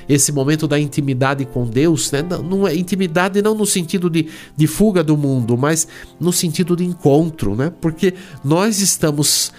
esse 0.08 0.32
momento 0.32 0.66
da 0.66 0.78
intimidade 0.78 1.44
com 1.44 1.66
Deus, 1.66 2.10
né? 2.12 2.22
não 2.22 2.66
é 2.66 2.74
intimidade 2.74 3.40
não 3.42 3.54
no 3.54 3.66
sentido 3.66 4.10
de, 4.10 4.28
de 4.56 4.66
fuga 4.66 5.02
do 5.02 5.16
mundo, 5.16 5.56
mas 5.56 5.86
no 6.18 6.32
sentido 6.32 6.76
de 6.76 6.84
encontro, 6.84 7.54
né? 7.54 7.72
porque 7.80 8.14
nós 8.44 8.80
estamos 8.80 9.52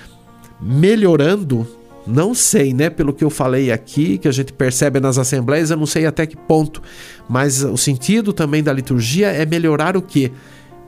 melhorando 0.62 1.68
não 2.08 2.36
sei, 2.36 2.72
né? 2.72 2.90
Pelo 2.90 3.12
que 3.12 3.24
eu 3.24 3.32
falei 3.32 3.72
aqui, 3.72 4.20
que 4.20 4.28
a 4.28 4.32
gente 4.32 4.54
percebe 4.54 5.00
nas 5.00 5.18
assembleias, 5.18 5.72
eu 5.72 5.78
não 5.78 5.88
sei 5.88 6.06
até 6.06 6.26
que 6.26 6.38
ponto. 6.38 6.82
Mas 7.28 7.64
o 7.64 7.78
sentido 7.78 8.32
também 8.32 8.62
da 8.62 8.72
liturgia 8.72 9.30
é 9.30 9.44
melhorar 9.44 9.98
o 9.98 10.02
quê? 10.02 10.32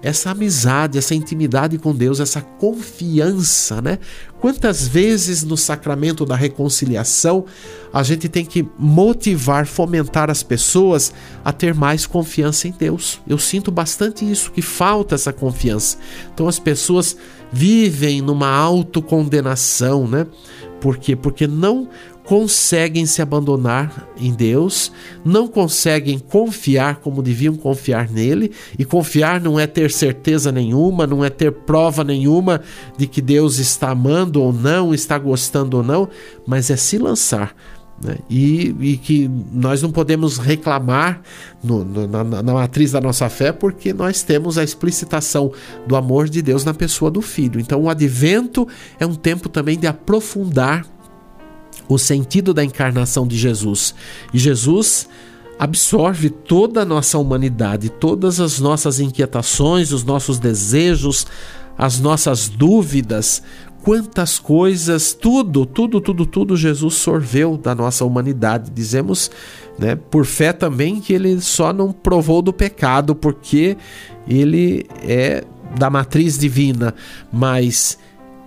Essa 0.01 0.31
amizade, 0.31 0.97
essa 0.97 1.15
intimidade 1.15 1.77
com 1.77 1.93
Deus, 1.93 2.19
essa 2.19 2.41
confiança, 2.41 3.81
né? 3.81 3.99
Quantas 4.39 4.87
vezes 4.87 5.43
no 5.43 5.57
sacramento 5.57 6.25
da 6.25 6.35
reconciliação 6.35 7.45
a 7.91 8.03
gente 8.03 8.29
tem 8.29 8.45
que 8.45 8.67
motivar, 8.77 9.65
fomentar 9.65 10.29
as 10.29 10.43
pessoas 10.43 11.11
a 11.43 11.51
ter 11.51 11.73
mais 11.73 12.05
confiança 12.05 12.67
em 12.67 12.71
Deus? 12.71 13.19
Eu 13.27 13.39
sinto 13.39 13.71
bastante 13.71 14.29
isso, 14.29 14.51
que 14.51 14.61
falta 14.61 15.15
essa 15.15 15.33
confiança. 15.33 15.97
Então 16.33 16.47
as 16.47 16.59
pessoas 16.59 17.17
vivem 17.51 18.21
numa 18.21 18.49
autocondenação, 18.49 20.07
né? 20.07 20.27
Por 20.79 20.97
quê? 20.97 21.15
Porque 21.15 21.47
não 21.47 21.89
conseguem 22.27 23.05
se 23.05 23.21
abandonar 23.21 24.05
em 24.19 24.33
Deus, 24.33 24.91
não 25.23 25.47
conseguem 25.47 26.19
confiar 26.19 26.97
como 26.97 27.23
deviam 27.23 27.55
confiar 27.55 28.09
nele, 28.09 28.51
e 28.77 28.83
confiar 28.83 29.39
não 29.39 29.57
é 29.57 29.65
ter 29.65 29.89
certeza 29.89 30.51
nenhuma, 30.51 31.07
não 31.07 31.23
é 31.23 31.29
ter 31.29 31.53
prova 31.53 32.03
nenhuma 32.03 32.61
de 32.97 33.07
que 33.07 33.21
Deus 33.21 33.59
está 33.59 33.91
amando 33.91 34.41
ou 34.41 34.51
não, 34.51 34.93
está 34.93 35.17
gostando 35.17 35.77
ou 35.77 35.83
não, 35.83 36.09
mas 36.45 36.69
é 36.69 36.75
se 36.75 36.97
lançar. 36.97 37.55
Né? 38.03 38.17
E, 38.29 38.75
e, 38.81 38.97
que 38.97 39.31
nós 39.51 39.81
não 39.81 39.89
podemos 39.89 40.37
reclamar 40.37 41.21
no, 41.63 41.85
no, 41.85 42.07
na, 42.07 42.23
na 42.25 42.53
matriz 42.53 42.91
da 42.91 42.99
nossa 42.99 43.29
fé, 43.29 43.53
porque 43.53 43.93
nós 43.93 44.21
temos 44.21 44.57
a 44.57 44.65
explicitação 44.65 45.53
do 45.87 45.95
amor 45.95 46.27
de 46.27 46.41
Deus 46.41 46.65
na 46.65 46.73
pessoa 46.73 47.09
do 47.09 47.21
Filho. 47.21 47.57
Então, 47.57 47.81
o 47.81 47.89
advento 47.89 48.67
é 48.99 49.05
um 49.05 49.15
tempo 49.15 49.47
também 49.47 49.79
de 49.79 49.87
aprofundar 49.87 50.85
o 51.87 51.97
sentido 51.97 52.53
da 52.53 52.63
encarnação 52.63 53.27
de 53.27 53.37
Jesus. 53.37 53.93
E 54.33 54.37
Jesus 54.37 55.07
absorve 55.59 56.29
toda 56.29 56.81
a 56.81 56.85
nossa 56.85 57.17
humanidade, 57.17 57.89
todas 57.89 58.39
as 58.39 58.59
nossas 58.59 58.99
inquietações, 58.99 59.91
os 59.91 60.03
nossos 60.03 60.37
desejos, 60.37 61.25
as 61.77 61.99
nossas 61.99 62.47
dúvidas, 62.47 63.41
quantas 63.83 64.37
coisas, 64.37 65.13
tudo, 65.13 65.65
tudo, 65.65 66.01
tudo, 66.01 66.25
tudo 66.25 66.57
Jesus 66.57 66.95
sorveu 66.95 67.57
da 67.57 67.73
nossa 67.73 68.03
humanidade. 68.03 68.71
Dizemos, 68.71 69.31
né, 69.79 69.95
por 69.95 70.25
fé 70.25 70.51
também 70.51 70.99
que 70.99 71.13
ele 71.13 71.39
só 71.41 71.71
não 71.71 71.91
provou 71.91 72.41
do 72.41 72.51
pecado 72.51 73.15
porque 73.15 73.77
ele 74.27 74.85
é 75.01 75.43
da 75.77 75.89
matriz 75.89 76.37
divina, 76.37 76.93
mas 77.31 77.97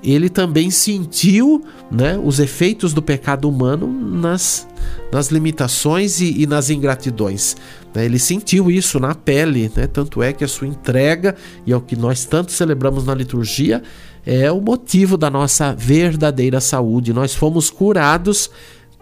ele 0.03 0.29
também 0.29 0.71
sentiu 0.71 1.65
né, 1.91 2.19
os 2.23 2.39
efeitos 2.39 2.93
do 2.95 3.03
pecado 3.03 3.49
humano 3.49 3.87
nas, 3.87 4.67
nas 5.13 5.29
limitações 5.29 6.21
e, 6.21 6.43
e 6.43 6.47
nas 6.47 6.71
ingratidões. 6.71 7.57
Né? 7.95 8.05
Ele 8.05 8.19
sentiu 8.19 8.71
isso 8.71 8.99
na 8.99 9.15
pele, 9.15 9.71
né? 9.77 9.87
tanto 9.87 10.23
é 10.23 10.33
que 10.33 10.45
a 10.45 10.49
sua 10.49 10.67
entrega, 10.67 11.37
e 11.67 11.73
é 11.73 11.77
o 11.77 11.81
que 11.81 11.97
nós 11.97 12.25
tanto 12.25 12.53
celebramos 12.53 13.05
na 13.05 13.15
liturgia, 13.15 13.83
é 14.25 14.51
o 14.51 14.61
motivo 14.61 15.17
da 15.17 15.31
nossa 15.31 15.75
verdadeira 15.75 16.61
saúde. 16.61 17.13
Nós 17.13 17.35
fomos 17.35 17.71
curados 17.71 18.51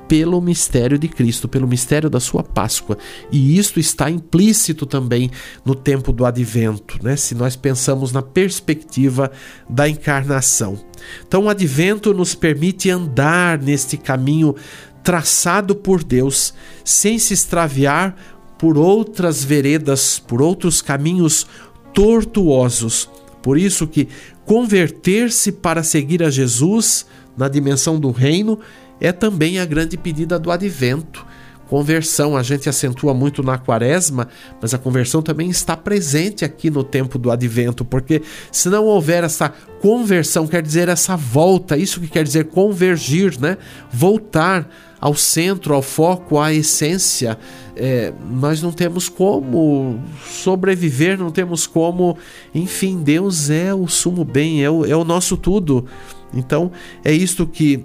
pelo 0.09 0.41
mistério 0.41 0.99
de 0.99 1.07
Cristo, 1.07 1.47
pelo 1.47 1.69
mistério 1.69 2.09
da 2.09 2.19
sua 2.19 2.43
Páscoa. 2.43 2.97
E 3.31 3.59
isto 3.59 3.79
está 3.79 4.11
implícito 4.11 4.87
também 4.87 5.31
no 5.65 5.75
tempo 5.75 6.11
do 6.13 6.25
advento, 6.25 6.99
né? 7.03 7.15
Se 7.15 7.35
nós 7.35 7.55
pensamos 7.55 8.11
na 8.11 8.23
perspectiva 8.23 9.31
da 9.69 9.87
encarnação. 9.87 10.88
Então, 11.27 11.45
o 11.45 11.49
advento 11.49 12.13
nos 12.15 12.35
permite 12.35 12.91
andar 12.91 13.59
neste 13.59 13.97
caminho 13.97 14.55
traçado 15.03 15.75
por 15.75 16.05
Deus, 16.05 16.53
sem 16.85 17.19
se 17.19 17.35
extraviar 17.35 18.17
por 18.59 18.77
outras 18.77 19.43
veredas, 19.45 20.19
por 20.19 20.43
outros 20.43 20.83
caminhos 20.83 21.47
tortuosos. 21.95 23.09
Por 23.43 23.57
isso 23.57 23.87
que 23.87 24.09
converter-se 24.45 25.53
para 25.53 25.83
seguir 25.83 26.23
a 26.23 26.31
Jesus 26.31 27.07
na 27.37 27.49
dimensão 27.49 27.99
do 27.99 28.11
reino 28.11 28.59
é 29.01 29.13
também 29.13 29.59
a 29.59 29.65
grande 29.65 29.97
pedida 29.97 30.39
do 30.39 30.51
advento. 30.51 31.25
Conversão, 31.69 32.37
a 32.37 32.43
gente 32.43 32.69
acentua 32.69 33.13
muito 33.13 33.43
na 33.43 33.59
quaresma, 33.59 34.29
mas 34.61 34.73
a 34.73 34.79
conversão 34.79 35.21
também 35.21 35.51
está 35.51 35.77
presente 35.77 36.45
aqui 36.45 36.71
no 36.71 36.83
tempo 36.83 37.19
do 37.19 37.31
advento, 37.31 37.85
porque 37.85 38.23
se 38.51 38.71
não 38.71 38.87
houver 38.87 39.23
essa 39.23 39.53
conversão, 39.81 40.47
quer 40.47 40.63
dizer 40.63 40.89
essa 40.89 41.15
volta, 41.15 41.77
isso 41.77 42.01
que 42.01 42.09
quer 42.09 42.25
dizer 42.25 42.47
convergir, 42.47 43.39
né? 43.39 43.59
Voltar 43.93 44.69
ao 45.01 45.15
centro, 45.15 45.75
ao 45.75 45.83
foco, 45.83 46.39
à 46.39 46.53
essência. 46.53 47.39
É, 47.77 48.13
nós 48.31 48.63
não 48.63 48.73
temos 48.73 49.09
como 49.09 50.01
sobreviver, 50.27 51.19
não 51.19 51.31
temos 51.31 51.67
como. 51.67 52.17
Enfim, 52.55 53.03
Deus 53.03 53.51
é 53.51 53.73
o 53.75 53.87
sumo 53.87 54.25
bem, 54.25 54.65
é 54.65 54.71
o, 54.71 54.85
é 54.85 54.97
o 54.97 55.05
nosso 55.05 55.37
tudo. 55.37 55.87
Então, 56.35 56.73
é 57.05 57.13
isto 57.13 57.47
que 57.47 57.85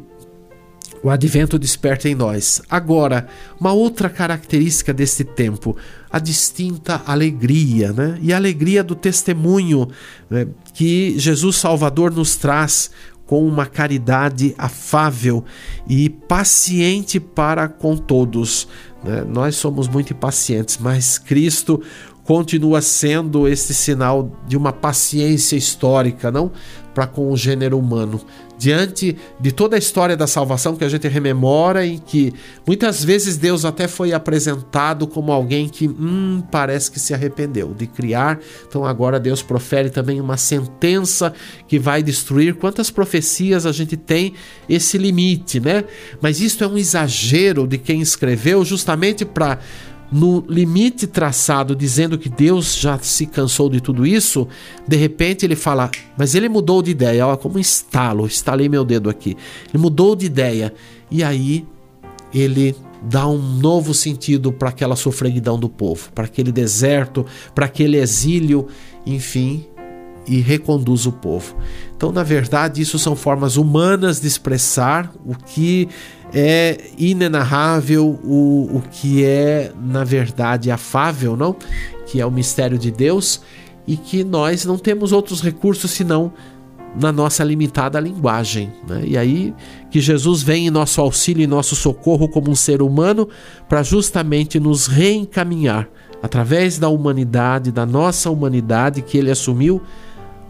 o 1.03 1.09
advento 1.09 1.59
desperta 1.59 2.07
em 2.07 2.15
nós. 2.15 2.61
Agora, 2.69 3.27
uma 3.59 3.73
outra 3.73 4.09
característica 4.09 4.93
deste 4.93 5.25
tempo, 5.25 5.75
a 6.09 6.17
distinta 6.17 7.01
alegria, 7.05 7.91
né? 7.91 8.17
E 8.21 8.31
a 8.31 8.37
alegria 8.37 8.81
do 8.81 8.95
testemunho 8.95 9.89
né? 10.29 10.47
que 10.73 11.19
Jesus 11.19 11.57
Salvador 11.57 12.11
nos 12.11 12.37
traz 12.37 12.89
com 13.25 13.45
uma 13.45 13.65
caridade 13.65 14.55
afável 14.57 15.43
e 15.87 16.09
paciente 16.09 17.19
para 17.19 17.67
com 17.67 17.97
todos. 17.97 18.67
Né? 19.03 19.25
Nós 19.27 19.55
somos 19.55 19.89
muito 19.89 20.13
impacientes, 20.13 20.77
mas 20.79 21.17
Cristo 21.17 21.81
continua 22.23 22.81
sendo 22.81 23.47
esse 23.47 23.73
sinal 23.73 24.31
de 24.47 24.55
uma 24.55 24.71
paciência 24.71 25.57
histórica, 25.57 26.31
não 26.31 26.51
para 26.93 27.07
com 27.07 27.31
o 27.31 27.35
gênero 27.35 27.77
humano. 27.77 28.21
Diante 28.63 29.17
de 29.41 29.51
toda 29.51 29.75
a 29.75 29.77
história 29.77 30.15
da 30.15 30.25
salvação 30.25 30.77
que 30.77 30.85
a 30.85 30.87
gente 30.87 31.05
rememora, 31.09 31.85
em 31.85 31.97
que 31.97 32.33
muitas 32.65 33.03
vezes 33.03 33.35
Deus 33.35 33.65
até 33.65 33.89
foi 33.89 34.13
apresentado 34.13 35.05
como 35.05 35.33
alguém 35.33 35.67
que 35.67 35.85
hum, 35.85 36.41
parece 36.49 36.89
que 36.89 36.97
se 36.97 37.13
arrependeu 37.13 37.73
de 37.73 37.85
criar, 37.85 38.39
então 38.65 38.85
agora 38.85 39.19
Deus 39.19 39.41
profere 39.41 39.89
também 39.89 40.21
uma 40.21 40.37
sentença 40.37 41.33
que 41.67 41.77
vai 41.77 42.01
destruir. 42.01 42.55
Quantas 42.55 42.89
profecias 42.89 43.65
a 43.65 43.73
gente 43.73 43.97
tem 43.97 44.33
esse 44.69 44.97
limite, 44.97 45.59
né? 45.59 45.83
Mas 46.21 46.39
isto 46.39 46.63
é 46.63 46.67
um 46.67 46.77
exagero 46.77 47.67
de 47.67 47.77
quem 47.77 47.99
escreveu, 47.99 48.63
justamente 48.63 49.25
para 49.25 49.59
no 50.13 50.45
limite 50.47 51.07
traçado, 51.07 51.75
dizendo 51.75 52.19
que 52.19 52.29
Deus 52.29 52.75
já 52.75 52.99
se 52.99 53.25
cansou 53.25 53.67
de 53.67 53.81
tudo 53.81 54.05
isso, 54.05 54.47
de 54.87 54.95
repente 54.95 55.43
ele 55.43 55.55
fala, 55.55 55.89
mas 56.15 56.35
ele 56.35 56.47
mudou 56.47 56.83
de 56.83 56.91
ideia, 56.91 57.25
ó, 57.25 57.35
como 57.35 57.57
estalo, 57.57 58.27
estalei 58.27 58.69
meu 58.69 58.85
dedo 58.85 59.09
aqui. 59.09 59.35
Ele 59.73 59.81
mudou 59.81 60.15
de 60.15 60.27
ideia. 60.27 60.71
E 61.09 61.23
aí 61.23 61.65
ele 62.31 62.75
dá 63.01 63.27
um 63.27 63.39
novo 63.39 63.91
sentido 63.91 64.51
para 64.51 64.69
aquela 64.69 64.95
sofreguidão 64.95 65.57
do 65.57 65.67
povo, 65.67 66.11
para 66.13 66.25
aquele 66.25 66.51
deserto, 66.51 67.25
para 67.55 67.65
aquele 67.65 67.97
exílio, 67.97 68.67
enfim, 69.05 69.65
e 70.27 70.39
reconduz 70.39 71.07
o 71.07 71.11
povo. 71.11 71.55
Então, 71.95 72.11
na 72.11 72.23
verdade, 72.23 72.81
isso 72.81 72.99
são 72.99 73.15
formas 73.15 73.57
humanas 73.57 74.21
de 74.21 74.27
expressar 74.27 75.11
o 75.25 75.35
que 75.35 75.89
é 76.33 76.89
inenarrável, 76.97 78.19
o, 78.23 78.77
o 78.77 78.83
que 78.91 79.23
é, 79.23 79.71
na 79.79 80.03
verdade, 80.03 80.71
afável, 80.71 81.37
não? 81.37 81.55
Que 82.07 82.19
é 82.19 82.25
o 82.25 82.31
mistério 82.31 82.77
de 82.77 82.89
Deus 82.89 83.41
e 83.85 83.95
que 83.95 84.23
nós 84.23 84.65
não 84.65 84.77
temos 84.77 85.11
outros 85.11 85.41
recursos 85.41 85.91
senão 85.91 86.33
na 86.99 87.11
nossa 87.11 87.43
limitada 87.43 87.99
linguagem. 87.99 88.71
Né? 88.87 89.03
E 89.05 89.17
aí 89.17 89.53
que 89.89 89.99
Jesus 89.99 90.41
vem 90.41 90.67
em 90.67 90.71
nosso 90.71 91.01
auxílio 91.01 91.43
e 91.43 91.47
nosso 91.47 91.75
socorro 91.75 92.27
como 92.27 92.49
um 92.49 92.55
ser 92.55 92.81
humano 92.81 93.27
para 93.67 93.83
justamente 93.83 94.59
nos 94.59 94.87
reencaminhar 94.87 95.87
através 96.21 96.79
da 96.79 96.87
humanidade, 96.87 97.71
da 97.71 97.85
nossa 97.85 98.29
humanidade 98.29 99.01
que 99.01 99.17
ele 99.17 99.31
assumiu 99.31 99.81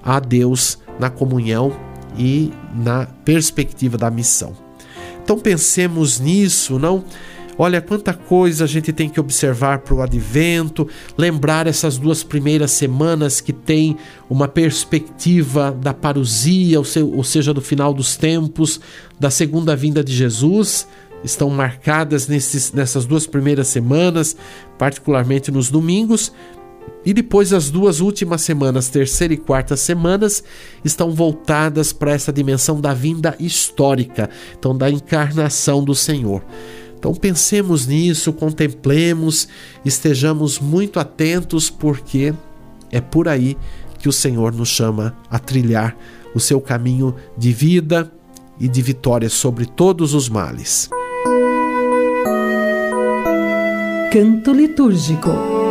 a 0.04 0.20
Deus 0.20 0.78
na 1.00 1.10
comunhão 1.10 1.74
e 2.18 2.52
na 2.76 3.08
perspectiva 3.26 3.98
da 3.98 4.12
missão. 4.12 4.63
Então 5.24 5.40
pensemos 5.40 6.20
nisso, 6.20 6.78
não? 6.78 7.04
Olha 7.58 7.80
quanta 7.82 8.14
coisa 8.14 8.64
a 8.64 8.68
gente 8.68 8.92
tem 8.92 9.08
que 9.08 9.20
observar 9.20 9.80
para 9.80 9.94
o 9.94 10.02
advento, 10.02 10.88
lembrar 11.18 11.68
essas 11.68 11.98
duas 11.98 12.24
primeiras 12.24 12.72
semanas 12.72 13.40
que 13.40 13.54
tem 13.54 13.96
uma 14.30 14.48
perspectiva 14.48 15.72
da 15.72 15.94
parousia, 15.94 16.80
ou 16.80 17.24
seja, 17.24 17.54
do 17.54 17.62
final 17.62 17.94
dos 17.94 18.18
tempos, 18.18 18.82
da 19.20 19.30
segunda 19.30 19.76
vinda 19.76 20.04
de 20.04 20.14
Jesus, 20.14 20.88
estão 21.24 21.50
marcadas 21.50 22.28
nesses, 22.28 22.72
nessas 22.74 23.06
duas 23.06 23.28
primeiras 23.28 23.68
semanas, 23.68 24.36
particularmente 24.78 25.52
nos 25.52 25.70
domingos, 25.70 26.34
e 27.06 27.14
depois 27.14 27.52
as 27.52 27.70
duas 27.70 28.00
últimas 28.00 28.42
semanas, 28.42 28.88
terceira 28.88 29.34
e 29.34 29.38
quarta 29.38 29.76
semanas, 29.76 30.44
estão 30.84 31.12
voltadas 31.12 31.92
para 31.92 32.12
essa 32.12 32.32
dimensão 32.32 32.80
da 32.80 32.94
vinda 32.94 33.36
histórica, 33.40 34.30
então 34.58 34.78
da 34.78 34.90
encarnação 34.90 35.84
do 35.84 35.94
Senhor. 35.94 36.44
Então 36.98 37.14
pensemos 37.14 37.86
nisso, 37.86 38.32
contemplemos, 38.32 39.50
estejamos 39.84 40.60
muito 40.60 41.00
atentos, 41.00 41.70
porque 41.70 42.34
é 42.92 43.02
por 43.02 43.28
aí 43.28 43.58
que 44.00 44.08
o 44.08 44.14
Senhor 44.14 44.54
nos 44.54 44.70
chama 44.70 45.16
a 45.30 45.38
trilhar 45.38 45.98
o 46.34 46.40
seu 46.40 46.62
caminho 46.62 47.14
de 47.38 47.52
vida 47.52 48.12
e 48.60 48.68
de 48.68 48.82
vitória 48.82 49.30
sobre 49.30 49.66
todos 49.66 50.14
os 50.14 50.30
males. 50.30 50.90
Canto 54.12 54.54
litúrgico. 54.54 55.63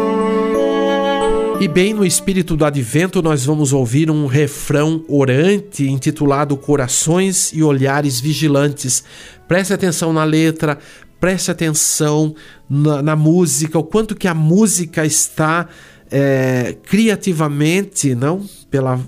E 1.60 1.68
bem 1.68 1.94
no 1.94 2.04
espírito 2.04 2.56
do 2.56 2.64
advento, 2.64 3.22
nós 3.22 3.44
vamos 3.44 3.72
ouvir 3.72 4.10
um 4.10 4.26
refrão 4.26 5.04
orante 5.08 5.88
intitulado 5.88 6.56
Corações 6.56 7.52
e 7.52 7.62
Olhares 7.62 8.20
Vigilantes. 8.20 9.04
Preste 9.46 9.72
atenção 9.72 10.12
na 10.12 10.24
letra, 10.24 10.78
preste 11.20 11.50
atenção 11.50 12.34
na, 12.68 13.00
na 13.00 13.14
música, 13.14 13.78
o 13.78 13.84
quanto 13.84 14.16
que 14.16 14.26
a 14.26 14.34
música 14.34 15.06
está 15.06 15.68
é, 16.10 16.76
criativamente, 16.82 18.14
não 18.14 18.44
pela 18.68 19.00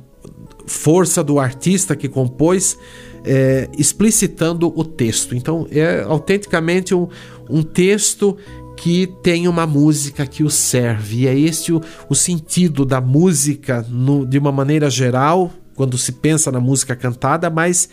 força 0.66 1.24
do 1.24 1.40
artista 1.40 1.96
que 1.96 2.08
compôs, 2.08 2.78
é, 3.24 3.68
explicitando 3.76 4.72
o 4.76 4.84
texto. 4.84 5.34
Então, 5.34 5.66
é 5.70 6.02
autenticamente 6.02 6.94
um, 6.94 7.08
um 7.48 7.62
texto 7.62 8.36
que 8.84 9.06
tem 9.22 9.48
uma 9.48 9.66
música 9.66 10.26
que 10.26 10.44
o 10.44 10.50
serve. 10.50 11.20
E 11.22 11.26
é 11.26 11.38
esse 11.38 11.72
o, 11.72 11.80
o 12.06 12.14
sentido 12.14 12.84
da 12.84 13.00
música 13.00 13.82
no, 13.88 14.26
de 14.26 14.36
uma 14.36 14.52
maneira 14.52 14.90
geral, 14.90 15.50
quando 15.74 15.96
se 15.96 16.12
pensa 16.12 16.52
na 16.52 16.60
música 16.60 16.94
cantada, 16.94 17.48
mas 17.48 17.88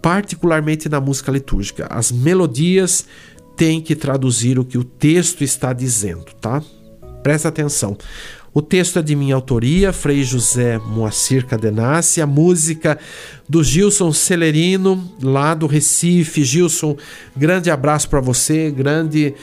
particularmente 0.00 0.88
na 0.88 0.98
música 0.98 1.30
litúrgica. 1.30 1.86
As 1.90 2.10
melodias 2.10 3.04
têm 3.54 3.82
que 3.82 3.94
traduzir 3.94 4.58
o 4.58 4.64
que 4.64 4.78
o 4.78 4.82
texto 4.82 5.44
está 5.44 5.74
dizendo, 5.74 6.24
tá? 6.40 6.62
Presta 7.22 7.48
atenção. 7.48 7.98
O 8.54 8.62
texto 8.62 8.98
é 8.98 9.02
de 9.02 9.14
minha 9.14 9.34
autoria, 9.34 9.92
Frei 9.92 10.24
José 10.24 10.78
Moacir 10.78 11.44
Cadenassi, 11.44 12.22
a 12.22 12.26
música 12.26 12.98
do 13.46 13.62
Gilson 13.62 14.10
Celerino, 14.10 15.06
lá 15.22 15.52
do 15.52 15.66
Recife. 15.66 16.42
Gilson, 16.44 16.96
grande 17.36 17.70
abraço 17.70 18.08
para 18.08 18.22
você, 18.22 18.70
grande 18.70 19.34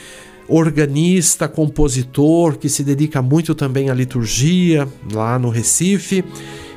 organista, 0.47 1.47
compositor 1.47 2.57
que 2.57 2.69
se 2.69 2.83
dedica 2.83 3.21
muito 3.21 3.53
também 3.53 3.89
à 3.89 3.93
liturgia 3.93 4.87
lá 5.11 5.37
no 5.37 5.49
Recife. 5.49 6.23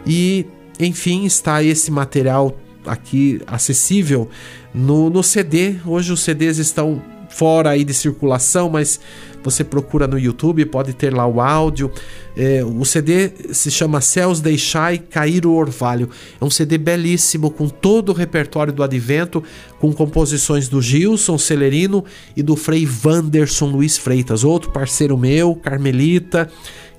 E, 0.06 0.46
enfim, 0.78 1.24
está 1.24 1.62
esse 1.62 1.90
material 1.90 2.56
aqui 2.86 3.40
acessível 3.46 4.28
no, 4.74 5.10
no 5.10 5.22
CD. 5.22 5.76
Hoje 5.84 6.12
os 6.12 6.20
CDs 6.20 6.58
estão 6.58 7.02
fora 7.28 7.70
aí 7.70 7.84
de 7.84 7.94
circulação, 7.94 8.68
mas 8.68 9.00
você 9.42 9.64
procura 9.64 10.06
no 10.06 10.18
YouTube, 10.18 10.64
pode 10.66 10.92
ter 10.92 11.12
lá 11.12 11.26
o 11.26 11.40
áudio. 11.40 11.90
É, 12.36 12.62
o 12.64 12.84
CD 12.84 13.30
se 13.52 13.70
chama 13.70 14.00
Céus 14.00 14.40
Deixai 14.40 14.98
Cair 14.98 15.46
o 15.46 15.52
Orvalho. 15.52 16.08
É 16.40 16.44
um 16.44 16.50
CD 16.50 16.78
belíssimo, 16.78 17.50
com 17.50 17.68
todo 17.68 18.10
o 18.10 18.14
repertório 18.14 18.72
do 18.72 18.82
Advento, 18.82 19.42
com 19.78 19.92
composições 19.92 20.68
do 20.68 20.80
Gilson 20.80 21.38
Celerino 21.38 22.04
e 22.36 22.42
do 22.42 22.56
Frei 22.56 22.88
Wanderson 23.04 23.66
Luiz 23.66 23.96
Freitas, 23.96 24.44
outro 24.44 24.70
parceiro 24.70 25.16
meu, 25.16 25.54
carmelita, 25.54 26.50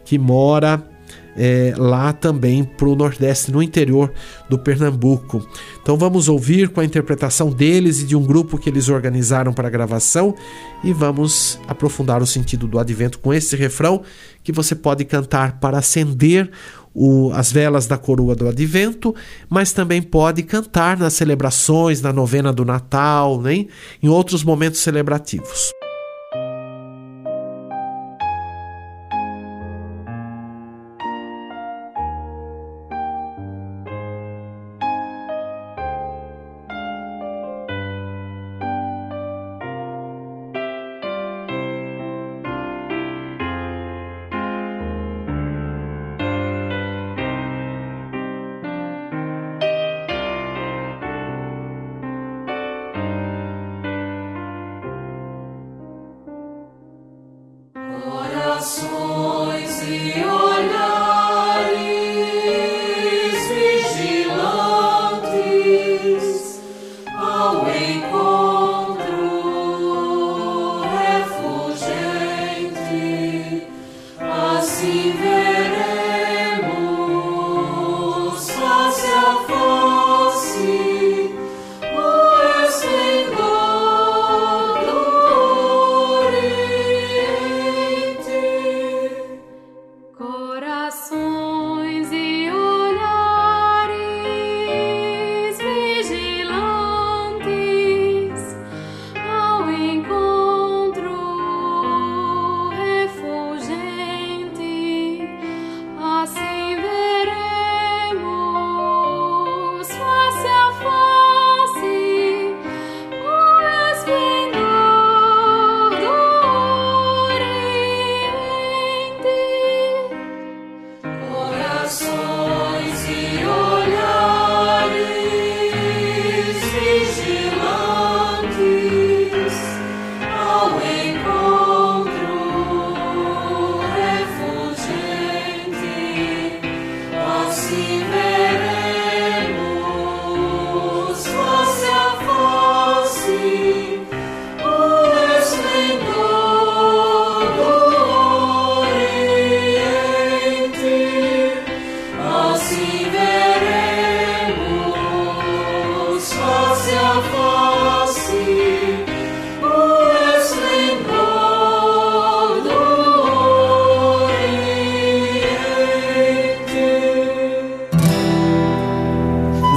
que 0.04 0.18
mora 0.18 0.84
é, 1.36 1.74
lá 1.78 2.14
também 2.14 2.64
para 2.64 2.88
o 2.88 2.96
Nordeste, 2.96 3.52
no 3.52 3.62
interior 3.62 4.12
do 4.50 4.58
Pernambuco. 4.58 5.46
Então 5.82 5.98
vamos 5.98 6.28
ouvir 6.28 6.70
com 6.70 6.80
a 6.80 6.86
interpretação 6.86 7.50
deles 7.50 8.02
e 8.02 8.06
de 8.06 8.16
um 8.16 8.24
grupo 8.24 8.58
que 8.58 8.70
eles 8.70 8.90
organizaram 8.90 9.54
para 9.54 9.68
a 9.68 9.72
gravação 9.72 10.36
e 10.84 10.94
vamos 10.94 11.60
aprofundar 11.68 12.22
o 12.22 12.28
sentido 12.28 12.68
do 12.68 12.80
advento 12.80 13.20
com 13.20 13.34
esse 13.34 13.56
refrão 13.56 14.02
que 14.44 14.52
você 14.52 14.76
pode 14.76 15.06
cantar 15.06 15.60
para 15.60 15.78
acender 15.78 16.50
o, 16.94 17.32
as 17.34 17.52
velas 17.52 17.88
da 17.88 17.98
coroa 17.98 18.36
do 18.36 18.50
advento, 18.50 19.16
mas 19.50 19.72
também 19.72 20.02
pode 20.02 20.44
cantar 20.44 20.98
nas 20.98 21.14
celebrações, 21.14 22.02
na 22.02 22.12
novena 22.12 22.52
do 22.52 22.66
Natal, 22.66 23.40
né? 23.42 23.66
em 24.02 24.10
outros 24.10 24.44
momentos 24.44 24.80
celebrativos. 24.82 25.72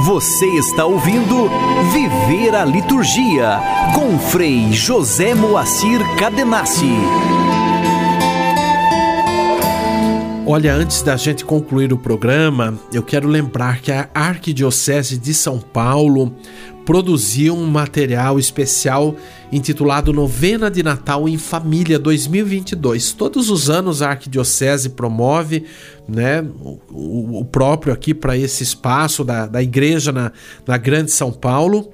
Você 0.05 0.45
está 0.45 0.85
ouvindo 0.85 1.49
Viver 1.91 2.53
a 2.53 2.63
Liturgia 2.63 3.59
com 3.95 4.19
Frei 4.19 4.71
José 4.71 5.33
Moacir 5.33 5.99
Cadenassi. 6.15 6.91
Olha, 10.45 10.75
antes 10.75 11.01
da 11.01 11.17
gente 11.17 11.43
concluir 11.43 11.91
o 11.91 11.97
programa, 11.97 12.77
eu 12.93 13.01
quero 13.01 13.27
lembrar 13.27 13.81
que 13.81 13.91
a 13.91 14.07
Arquidiocese 14.13 15.17
de 15.17 15.33
São 15.33 15.59
Paulo 15.59 16.35
produziu 16.85 17.55
um 17.55 17.65
material 17.65 18.37
especial 18.37 19.15
intitulado 19.51 20.11
Novena 20.11 20.69
de 20.69 20.83
Natal 20.83 21.27
em 21.27 21.37
Família 21.37 21.99
2022. 21.99 23.13
Todos 23.13 23.49
os 23.49 23.69
anos 23.69 24.01
a 24.01 24.09
Arquidiocese 24.09 24.89
promove 24.89 25.65
né, 26.07 26.45
o, 26.89 27.39
o 27.39 27.45
próprio 27.45 27.93
aqui 27.93 28.13
para 28.13 28.37
esse 28.37 28.63
espaço 28.63 29.23
da, 29.23 29.45
da 29.45 29.61
igreja 29.61 30.11
na, 30.11 30.31
na 30.67 30.77
Grande 30.77 31.11
São 31.11 31.31
Paulo 31.31 31.91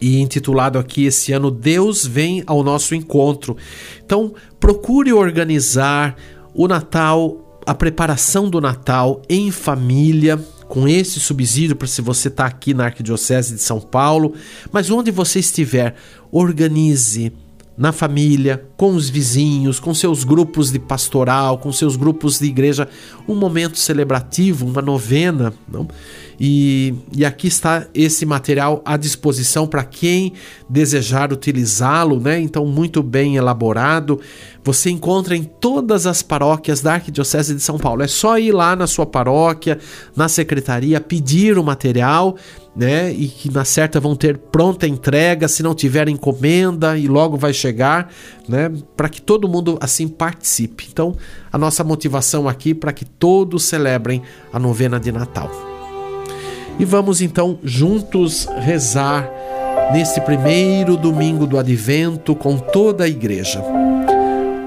e 0.00 0.20
intitulado 0.20 0.78
aqui 0.78 1.04
esse 1.04 1.32
ano 1.32 1.50
Deus 1.50 2.04
vem 2.04 2.42
ao 2.46 2.64
nosso 2.64 2.94
encontro. 2.94 3.56
Então, 4.04 4.34
procure 4.58 5.12
organizar 5.12 6.16
o 6.52 6.66
Natal, 6.66 7.60
a 7.64 7.72
preparação 7.72 8.50
do 8.50 8.60
Natal 8.60 9.22
em 9.28 9.52
família, 9.52 10.44
com 10.72 10.88
esse 10.88 11.20
subsídio 11.20 11.76
para 11.76 11.86
se 11.86 12.00
você 12.00 12.28
está 12.28 12.46
aqui 12.46 12.72
na 12.72 12.86
Arquidiocese 12.86 13.56
de 13.56 13.60
São 13.60 13.78
Paulo, 13.78 14.32
mas 14.72 14.88
onde 14.88 15.10
você 15.10 15.38
estiver, 15.38 15.94
organize 16.30 17.30
na 17.76 17.92
família, 17.92 18.64
com 18.74 18.94
os 18.94 19.10
vizinhos, 19.10 19.78
com 19.78 19.92
seus 19.92 20.24
grupos 20.24 20.72
de 20.72 20.78
pastoral, 20.78 21.58
com 21.58 21.70
seus 21.70 21.94
grupos 21.94 22.38
de 22.38 22.46
igreja, 22.46 22.88
um 23.28 23.34
momento 23.34 23.78
celebrativo, 23.78 24.64
uma 24.64 24.80
novena, 24.80 25.52
não? 25.68 25.86
E, 26.40 26.94
e 27.14 27.24
aqui 27.24 27.46
está 27.46 27.86
esse 27.94 28.24
material 28.24 28.82
à 28.84 28.96
disposição 28.96 29.66
para 29.66 29.84
quem 29.84 30.32
desejar 30.68 31.32
utilizá-lo, 31.32 32.18
né? 32.18 32.40
Então, 32.40 32.64
muito 32.66 33.02
bem 33.02 33.36
elaborado. 33.36 34.20
Você 34.64 34.90
encontra 34.90 35.36
em 35.36 35.42
todas 35.42 36.06
as 36.06 36.22
paróquias 36.22 36.80
da 36.80 36.94
Arquidiocese 36.94 37.54
de 37.54 37.60
São 37.60 37.78
Paulo. 37.78 38.02
É 38.02 38.06
só 38.06 38.38
ir 38.38 38.52
lá 38.52 38.76
na 38.76 38.86
sua 38.86 39.04
paróquia, 39.04 39.78
na 40.14 40.28
secretaria, 40.28 41.00
pedir 41.00 41.58
o 41.58 41.64
material, 41.64 42.36
né? 42.74 43.12
E 43.12 43.26
que 43.26 43.50
na 43.50 43.64
certa 43.64 43.98
vão 43.98 44.14
ter 44.14 44.38
pronta 44.38 44.86
entrega, 44.86 45.48
se 45.48 45.64
não 45.64 45.74
tiver 45.74 46.08
encomenda 46.08 46.96
e 46.96 47.08
logo 47.08 47.36
vai 47.36 47.52
chegar, 47.52 48.08
né? 48.48 48.70
Para 48.96 49.08
que 49.08 49.20
todo 49.20 49.48
mundo 49.48 49.78
assim 49.80 50.06
participe. 50.06 50.86
Então, 50.92 51.16
a 51.52 51.58
nossa 51.58 51.82
motivação 51.82 52.48
aqui 52.48 52.72
para 52.72 52.92
que 52.92 53.04
todos 53.04 53.64
celebrem 53.64 54.22
a 54.52 54.60
novena 54.60 55.00
de 55.00 55.10
Natal. 55.10 55.50
E 56.78 56.84
vamos 56.84 57.20
então 57.20 57.58
juntos 57.64 58.46
rezar 58.60 59.28
neste 59.92 60.20
primeiro 60.20 60.96
domingo 60.96 61.46
do 61.46 61.58
advento 61.58 62.34
com 62.34 62.56
toda 62.56 63.04
a 63.04 63.08
igreja. 63.08 63.62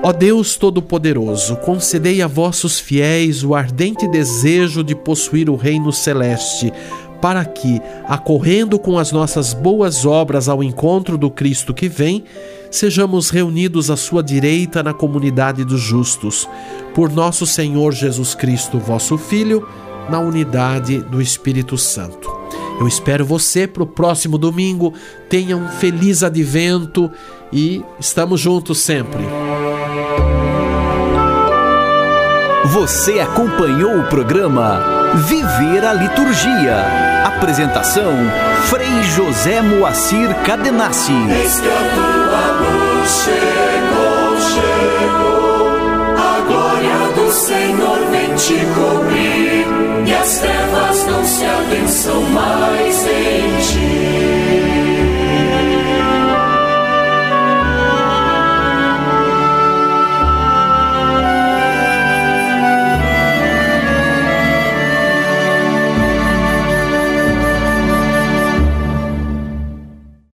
Ó 0.08 0.14
Deus 0.14 0.56
Todo-Poderoso, 0.56 1.56
concedei 1.56 2.22
a 2.22 2.28
vossos 2.28 2.80
fiéis 2.80 3.44
o 3.44 3.56
ardente 3.56 4.08
desejo 4.08 4.84
de 4.84 4.94
possuir 4.94 5.50
o 5.50 5.56
reino 5.56 5.92
celeste, 5.92 6.72
para 7.20 7.44
que, 7.44 7.82
acorrendo 8.08 8.78
com 8.78 9.00
as 9.00 9.12
nossas 9.12 9.52
boas 9.52 10.06
obras 10.06 10.48
ao 10.48 10.64
encontro 10.64 11.18
do 11.18 11.32
Cristo 11.32 11.74
que 11.74 11.90
vem, 11.90 12.24
sejamos 12.70 13.32
reunidos 13.32 13.90
à 13.90 13.98
sua 13.98 14.22
direita 14.22 14.84
na 14.84 14.94
comunidade 14.94 15.66
dos 15.66 15.82
justos. 15.82 16.48
Por 16.94 17.12
nosso 17.12 17.48
Senhor 17.48 17.92
Jesus 17.92 18.36
Cristo, 18.36 18.78
vosso 18.78 19.18
Filho, 19.18 19.68
na 20.08 20.20
unidade 20.20 21.00
do 21.00 21.20
Espírito 21.20 21.80
Santo. 21.80 22.32
Eu 22.80 22.88
espero 22.88 23.26
você 23.26 23.66
para 23.66 23.82
o 23.82 23.88
próximo 23.88 24.38
domingo. 24.38 24.94
Tenha 25.28 25.58
um 25.58 25.68
feliz 25.68 26.22
advento 26.22 27.10
e 27.52 27.82
estamos 28.00 28.40
juntos 28.40 28.78
sempre. 28.78 29.24
Você 32.72 33.20
acompanhou 33.20 34.00
o 34.00 34.04
programa 34.06 35.14
Viver 35.28 35.86
a 35.86 35.94
Liturgia. 35.94 36.78
Apresentação: 37.24 38.12
Frei 38.70 39.04
José 39.04 39.62
Moacir 39.62 40.34
Cadenassi. 40.44 41.14
Eis 41.14 41.62
a 41.62 42.52
luz 42.60 43.24
chegou, 43.24 44.42
chegou. 44.42 45.70
A 46.18 46.40
glória 46.48 47.14
do 47.14 47.32
Senhor 47.32 48.00
vem 48.10 48.34
te 48.36 48.66
cobrir. 48.74 50.08
E 50.08 50.14
as 50.14 50.40
trevas 50.40 51.06
não 51.06 51.24
se 51.24 51.46
adensam 51.46 52.22
mais 52.24 53.06
em 53.06 53.58
ti. 53.62 54.65